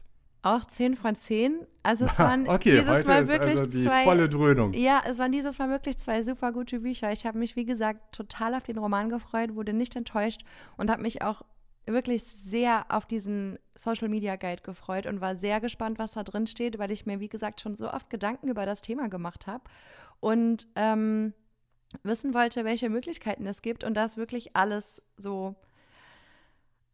Auch 0.46 0.64
10 0.64 0.96
von 0.96 1.16
10. 1.16 1.66
Also 1.82 2.06
es 2.06 2.20
waren 2.20 2.48
okay, 2.48 2.78
dieses 2.80 3.08
Mal 3.08 3.24
ist 3.24 3.30
wirklich 3.30 3.60
also 3.60 3.66
zwei, 3.68 4.04
volle 4.04 4.30
Dröhnung. 4.30 4.74
Ja, 4.74 5.02
es 5.04 5.18
waren 5.18 5.32
dieses 5.32 5.58
Mal 5.58 5.72
wirklich 5.72 5.98
zwei 5.98 6.24
super 6.24 6.52
gute 6.52 6.82
Bücher. 6.82 7.12
Ich 7.12 7.26
habe 7.26 7.40
mich, 7.40 7.56
wie 7.56 7.66
gesagt, 7.66 8.14
total 8.14 8.54
auf 8.54 8.62
den 8.62 8.78
Roman 8.78 9.10
gefreut, 9.10 9.56
wurde 9.56 9.74
nicht 9.74 9.96
enttäuscht 9.96 10.42
und 10.78 10.92
habe 10.92 11.02
mich 11.02 11.24
auch 11.24 11.42
wirklich 11.88 12.24
sehr 12.24 12.86
auf 12.90 13.08
diesen 13.08 13.58
Social 13.74 14.08
Media 14.08 14.36
Guide 14.36 14.62
gefreut 14.62 15.08
und 15.08 15.20
war 15.20 15.36
sehr 15.36 15.60
gespannt, 15.60 15.98
was 15.98 16.14
da 16.14 16.22
drin 16.22 16.46
steht, 16.46 16.78
weil 16.78 16.92
ich 16.92 17.08
mir, 17.08 17.20
wie 17.20 17.30
gesagt, 17.30 17.60
schon 17.60 17.76
so 17.76 17.92
oft 17.92 18.12
Gedanken 18.12 18.48
über 18.48 18.68
das 18.68 18.84
Thema 18.84 19.10
gemacht 19.10 19.48
habe 19.48 19.64
und 20.20 20.68
ähm, 20.76 21.34
wissen 22.04 22.36
wollte, 22.36 22.66
welche 22.66 22.92
Möglichkeiten 22.92 23.48
es 23.48 23.64
gibt 23.64 23.84
und 23.84 23.96
das 23.96 24.16
wirklich 24.16 24.56
alles 24.56 25.02
so 25.18 25.56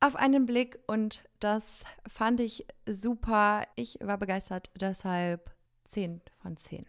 auf 0.02 0.16
einen 0.16 0.46
Blick 0.46 0.80
und 0.88 1.24
das 1.40 1.86
fand 2.08 2.40
ich 2.40 2.66
super. 2.86 3.64
Ich 3.76 4.00
war 4.02 4.18
begeistert, 4.18 4.70
deshalb 4.76 5.52
10 5.88 6.22
von 6.42 6.58
10. 6.58 6.86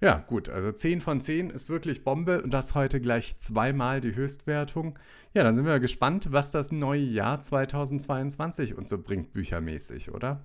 Ja, 0.00 0.18
gut, 0.18 0.48
also 0.48 0.72
10 0.72 1.00
von 1.00 1.20
10 1.20 1.50
ist 1.50 1.70
wirklich 1.70 2.04
Bombe 2.04 2.42
und 2.42 2.52
das 2.52 2.74
heute 2.74 3.00
gleich 3.00 3.38
zweimal 3.38 4.00
die 4.00 4.14
Höchstwertung. 4.14 4.98
Ja, 5.34 5.42
dann 5.42 5.54
sind 5.54 5.64
wir 5.64 5.80
gespannt, 5.80 6.32
was 6.32 6.50
das 6.50 6.70
neue 6.70 7.00
Jahr 7.00 7.40
2022 7.40 8.76
uns 8.76 8.90
so 8.90 8.98
bringt, 8.98 9.32
büchermäßig, 9.32 10.12
oder? 10.12 10.44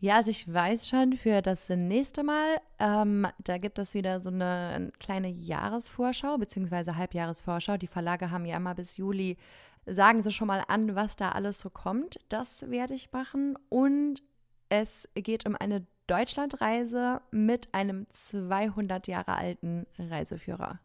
Ja, 0.00 0.16
also 0.16 0.30
ich 0.30 0.52
weiß 0.52 0.88
schon 0.88 1.12
für 1.12 1.42
das 1.42 1.68
nächste 1.68 2.24
Mal, 2.24 2.60
ähm, 2.80 3.24
da 3.38 3.58
gibt 3.58 3.78
es 3.78 3.94
wieder 3.94 4.20
so 4.20 4.30
eine 4.30 4.90
kleine 4.98 5.28
Jahresvorschau 5.28 6.38
bzw. 6.38 6.94
Halbjahresvorschau. 6.94 7.76
Die 7.76 7.86
Verlage 7.86 8.32
haben 8.32 8.44
ja 8.44 8.56
immer 8.56 8.74
bis 8.74 8.96
Juli 8.96 9.38
sagen 9.86 10.22
Sie 10.22 10.32
schon 10.32 10.48
mal 10.48 10.64
an, 10.68 10.94
was 10.94 11.16
da 11.16 11.30
alles 11.30 11.60
so 11.60 11.70
kommt. 11.70 12.18
Das 12.28 12.70
werde 12.70 12.94
ich 12.94 13.12
machen. 13.12 13.58
Und 13.68 14.22
es 14.68 15.08
geht 15.14 15.46
um 15.46 15.56
eine 15.56 15.86
Deutschlandreise 16.06 17.20
mit 17.30 17.72
einem 17.72 18.06
200 18.10 19.06
Jahre 19.06 19.34
alten 19.34 19.86
Reiseführer. 19.98 20.78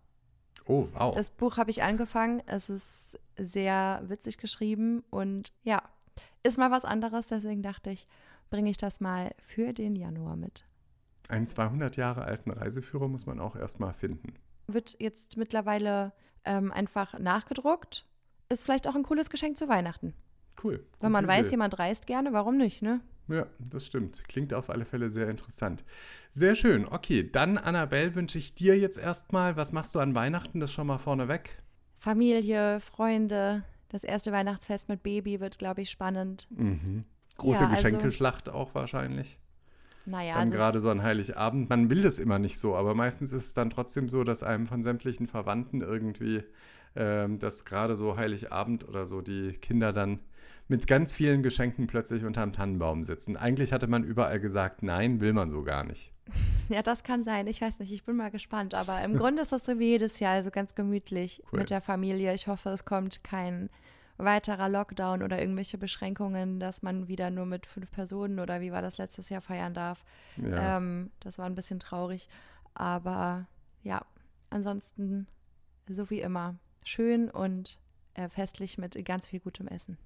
Oh, 0.65 0.87
wow. 0.93 1.15
Das 1.15 1.29
Buch 1.29 1.57
habe 1.57 1.71
ich 1.71 1.83
angefangen. 1.83 2.41
Es 2.45 2.69
ist 2.69 3.19
sehr 3.37 4.01
witzig 4.05 4.37
geschrieben 4.37 5.03
und 5.09 5.51
ja, 5.63 5.81
ist 6.43 6.57
mal 6.57 6.71
was 6.71 6.85
anderes. 6.85 7.27
Deswegen 7.27 7.61
dachte 7.61 7.89
ich, 7.89 8.07
bringe 8.49 8.69
ich 8.69 8.77
das 8.77 8.99
mal 8.99 9.31
für 9.39 9.73
den 9.73 9.95
Januar 9.95 10.35
mit. 10.35 10.65
Einen 11.29 11.47
200 11.47 11.97
Jahre 11.97 12.23
alten 12.23 12.51
Reiseführer 12.51 13.07
muss 13.07 13.25
man 13.25 13.39
auch 13.39 13.55
erstmal 13.55 13.93
finden. 13.93 14.33
Wird 14.67 14.97
jetzt 14.99 15.37
mittlerweile 15.37 16.13
ähm, 16.45 16.71
einfach 16.71 17.17
nachgedruckt 17.19 18.06
ist 18.49 18.63
vielleicht 18.63 18.87
auch 18.87 18.95
ein 18.95 19.03
cooles 19.03 19.29
Geschenk 19.29 19.57
zu 19.57 19.67
Weihnachten. 19.67 20.13
Cool. 20.63 20.83
Wenn 20.99 21.11
man 21.11 21.27
weiß, 21.27 21.51
jemand 21.51 21.77
reist 21.77 22.07
gerne, 22.07 22.33
warum 22.33 22.57
nicht, 22.57 22.81
ne? 22.81 23.01
Ja, 23.27 23.45
das 23.59 23.85
stimmt. 23.85 24.23
Klingt 24.27 24.53
auf 24.53 24.69
alle 24.69 24.85
Fälle 24.85 25.09
sehr 25.09 25.29
interessant. 25.29 25.83
Sehr 26.29 26.55
schön. 26.55 26.87
Okay, 26.87 27.29
dann 27.29 27.57
Annabelle 27.57 28.15
wünsche 28.15 28.37
ich 28.37 28.55
dir 28.55 28.77
jetzt 28.77 28.97
erstmal, 28.97 29.57
was 29.57 29.71
machst 29.71 29.93
du 29.95 29.99
an 29.99 30.15
Weihnachten? 30.15 30.59
Das 30.59 30.71
schon 30.71 30.87
mal 30.87 30.97
vorneweg. 30.97 31.61
Familie, 31.99 32.79
Freunde, 32.79 33.63
das 33.89 34.03
erste 34.03 34.31
Weihnachtsfest 34.31 34.87
mit 34.87 35.03
Baby 35.03 35.39
wird, 35.39 35.59
glaube 35.59 35.81
ich, 35.81 35.89
spannend. 35.89 36.47
Mhm. 36.51 37.03
Große 37.37 37.63
ja, 37.63 37.69
also, 37.69 37.83
Geschenkeschlacht 37.83 38.49
auch 38.49 38.73
wahrscheinlich. 38.73 39.37
Naja, 40.05 40.35
dann 40.35 40.51
gerade 40.51 40.79
so 40.79 40.89
an 40.89 41.03
Heiligabend. 41.03 41.69
Man 41.69 41.89
will 41.89 42.01
das 42.01 42.17
immer 42.17 42.39
nicht 42.39 42.59
so, 42.59 42.75
aber 42.75 42.95
meistens 42.95 43.33
ist 43.33 43.47
es 43.47 43.53
dann 43.53 43.69
trotzdem 43.69 44.07
so, 44.07 44.23
dass 44.23 44.41
einem 44.41 44.65
von 44.65 44.81
sämtlichen 44.81 45.27
Verwandten 45.27 45.81
irgendwie 45.81 46.43
dass 46.97 47.65
gerade 47.65 47.95
so 47.95 48.17
Heiligabend 48.17 48.87
oder 48.87 49.05
so 49.05 49.21
die 49.21 49.53
Kinder 49.53 49.93
dann 49.93 50.19
mit 50.67 50.87
ganz 50.87 51.13
vielen 51.13 51.43
Geschenken 51.43 51.87
plötzlich 51.87 52.25
unterm 52.25 52.51
Tannenbaum 52.53 53.03
sitzen. 53.03 53.37
Eigentlich 53.37 53.71
hatte 53.71 53.87
man 53.87 54.03
überall 54.03 54.39
gesagt, 54.39 54.83
nein, 54.83 55.21
will 55.21 55.33
man 55.33 55.49
so 55.49 55.63
gar 55.63 55.83
nicht. 55.83 56.11
Ja, 56.69 56.81
das 56.81 57.03
kann 57.03 57.23
sein. 57.23 57.47
Ich 57.47 57.61
weiß 57.61 57.79
nicht, 57.79 57.93
ich 57.93 58.03
bin 58.03 58.17
mal 58.17 58.29
gespannt. 58.29 58.73
Aber 58.73 59.01
im 59.01 59.15
Grunde 59.17 59.41
ist 59.41 59.53
das 59.53 59.63
so 59.63 59.79
wie 59.79 59.85
jedes 59.85 60.19
Jahr, 60.19 60.33
also 60.33 60.51
ganz 60.51 60.75
gemütlich 60.75 61.41
cool. 61.53 61.59
mit 61.59 61.69
der 61.69 61.79
Familie. 61.79 62.33
Ich 62.33 62.47
hoffe, 62.47 62.71
es 62.71 62.83
kommt 62.83 63.23
kein 63.23 63.69
weiterer 64.17 64.67
Lockdown 64.67 65.23
oder 65.23 65.39
irgendwelche 65.39 65.77
Beschränkungen, 65.77 66.59
dass 66.59 66.81
man 66.81 67.07
wieder 67.07 67.29
nur 67.29 67.45
mit 67.45 67.67
fünf 67.67 67.89
Personen 67.89 68.39
oder 68.41 68.59
wie 68.59 68.73
war 68.73 68.81
das 68.81 68.97
letztes 68.97 69.29
Jahr 69.29 69.39
feiern 69.39 69.73
darf. 69.73 70.03
Ja. 70.35 70.75
Ähm, 70.75 71.11
das 71.21 71.37
war 71.37 71.45
ein 71.45 71.55
bisschen 71.55 71.79
traurig. 71.79 72.27
Aber 72.73 73.47
ja, 73.83 74.01
ansonsten 74.49 75.27
so 75.87 76.09
wie 76.09 76.19
immer 76.19 76.55
schön 76.87 77.29
und 77.29 77.79
äh, 78.13 78.29
festlich 78.29 78.77
mit 78.77 79.03
ganz 79.05 79.27
viel 79.27 79.39
gutem 79.39 79.67
Essen. 79.67 79.97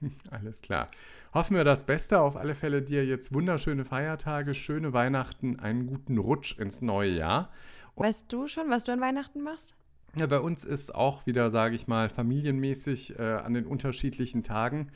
Alles 0.30 0.62
klar. 0.62 0.88
Hoffen 1.32 1.56
wir 1.56 1.64
das 1.64 1.86
Beste. 1.86 2.20
Auf 2.20 2.36
alle 2.36 2.54
Fälle 2.54 2.82
dir 2.82 3.04
jetzt 3.04 3.32
wunderschöne 3.32 3.84
Feiertage, 3.84 4.54
schöne 4.54 4.92
Weihnachten, 4.92 5.60
einen 5.60 5.86
guten 5.86 6.18
Rutsch 6.18 6.58
ins 6.58 6.82
neue 6.82 7.10
Jahr. 7.10 7.50
Und 7.94 8.06
weißt 8.06 8.32
du 8.32 8.48
schon, 8.48 8.68
was 8.70 8.84
du 8.84 8.92
an 8.92 9.00
Weihnachten 9.00 9.42
machst? 9.42 9.76
Ja, 10.16 10.26
bei 10.26 10.40
uns 10.40 10.64
ist 10.64 10.94
auch 10.94 11.26
wieder, 11.26 11.50
sage 11.50 11.74
ich 11.74 11.86
mal, 11.86 12.10
familienmäßig 12.10 13.18
äh, 13.18 13.22
an 13.22 13.54
den 13.54 13.66
unterschiedlichen 13.66 14.42
Tagen 14.42 14.90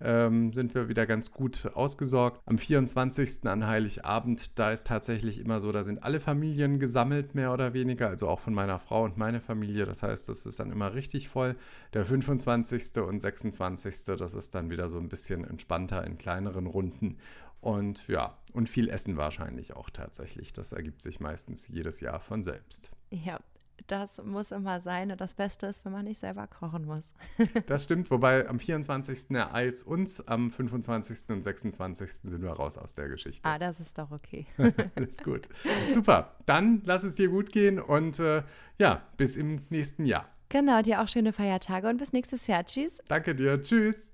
ähm, 0.00 0.52
sind 0.52 0.74
wir 0.74 0.88
wieder 0.88 1.06
ganz 1.06 1.32
gut 1.32 1.70
ausgesorgt. 1.74 2.40
Am 2.46 2.58
24. 2.58 3.46
an 3.46 3.66
Heiligabend, 3.66 4.58
da 4.58 4.70
ist 4.70 4.86
tatsächlich 4.86 5.40
immer 5.40 5.60
so, 5.60 5.72
da 5.72 5.82
sind 5.82 6.02
alle 6.02 6.20
Familien 6.20 6.78
gesammelt, 6.78 7.34
mehr 7.34 7.52
oder 7.52 7.74
weniger, 7.74 8.08
also 8.08 8.28
auch 8.28 8.40
von 8.40 8.54
meiner 8.54 8.78
Frau 8.78 9.04
und 9.04 9.16
meine 9.16 9.40
Familie. 9.40 9.86
Das 9.86 10.02
heißt, 10.02 10.28
das 10.28 10.46
ist 10.46 10.60
dann 10.60 10.70
immer 10.70 10.94
richtig 10.94 11.28
voll. 11.28 11.56
Der 11.94 12.04
25. 12.04 12.98
und 12.98 13.20
26. 13.20 14.04
das 14.18 14.34
ist 14.34 14.54
dann 14.54 14.70
wieder 14.70 14.88
so 14.88 14.98
ein 14.98 15.08
bisschen 15.08 15.44
entspannter 15.44 16.04
in 16.04 16.18
kleineren 16.18 16.66
Runden. 16.66 17.16
Und 17.60 18.06
ja, 18.06 18.36
und 18.52 18.68
viel 18.68 18.88
Essen 18.88 19.16
wahrscheinlich 19.16 19.74
auch 19.74 19.90
tatsächlich. 19.90 20.52
Das 20.52 20.70
ergibt 20.70 21.02
sich 21.02 21.18
meistens 21.18 21.66
jedes 21.66 22.00
Jahr 22.00 22.20
von 22.20 22.44
selbst. 22.44 22.92
Ja, 23.10 23.40
das 23.86 24.22
muss 24.24 24.52
immer 24.52 24.80
sein. 24.80 25.10
Und 25.10 25.20
das 25.20 25.34
Beste 25.34 25.66
ist, 25.66 25.84
wenn 25.84 25.92
man 25.92 26.04
nicht 26.04 26.20
selber 26.20 26.46
kochen 26.46 26.84
muss. 26.84 27.12
das 27.66 27.84
stimmt, 27.84 28.10
wobei 28.10 28.48
am 28.48 28.58
24. 28.58 29.30
ereilt 29.30 29.76
es 29.76 29.82
uns, 29.82 30.26
am 30.26 30.50
25. 30.50 31.30
und 31.30 31.42
26. 31.42 32.12
sind 32.12 32.42
wir 32.42 32.50
raus 32.50 32.76
aus 32.78 32.94
der 32.94 33.08
Geschichte. 33.08 33.48
Ah, 33.48 33.58
das 33.58 33.80
ist 33.80 33.96
doch 33.98 34.10
okay. 34.10 34.46
Alles 34.94 35.18
gut. 35.18 35.48
Super. 35.92 36.34
Dann 36.46 36.82
lass 36.84 37.04
es 37.04 37.14
dir 37.14 37.28
gut 37.28 37.52
gehen 37.52 37.78
und 37.78 38.18
äh, 38.18 38.42
ja, 38.78 39.02
bis 39.16 39.36
im 39.36 39.62
nächsten 39.70 40.04
Jahr. 40.04 40.26
Genau, 40.50 40.80
dir 40.80 41.02
auch 41.02 41.08
schöne 41.08 41.32
Feiertage 41.32 41.88
und 41.88 41.98
bis 41.98 42.12
nächstes 42.12 42.46
Jahr. 42.46 42.64
Tschüss. 42.64 42.98
Danke 43.06 43.34
dir. 43.34 43.62
Tschüss. 43.62 44.12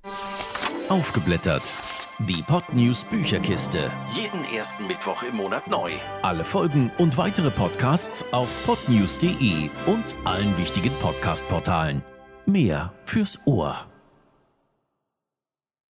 Aufgeblättert. 0.89 1.63
Die 2.21 2.43
Podnews 2.43 3.03
Bücherkiste. 3.05 3.91
Jeden 4.13 4.45
ersten 4.57 4.87
Mittwoch 4.87 5.25
im 5.25 5.37
Monat 5.37 5.67
neu. 5.67 5.91
Alle 6.23 6.45
Folgen 6.45 6.91
und 6.99 7.17
weitere 7.17 7.51
Podcasts 7.51 8.25
auf 8.33 8.49
podnews.de 8.65 9.69
und 9.87 10.05
allen 10.25 10.57
wichtigen 10.57 10.93
Podcast-Portalen. 11.01 12.03
Mehr 12.47 12.93
fürs 13.05 13.41
Ohr. 13.47 13.85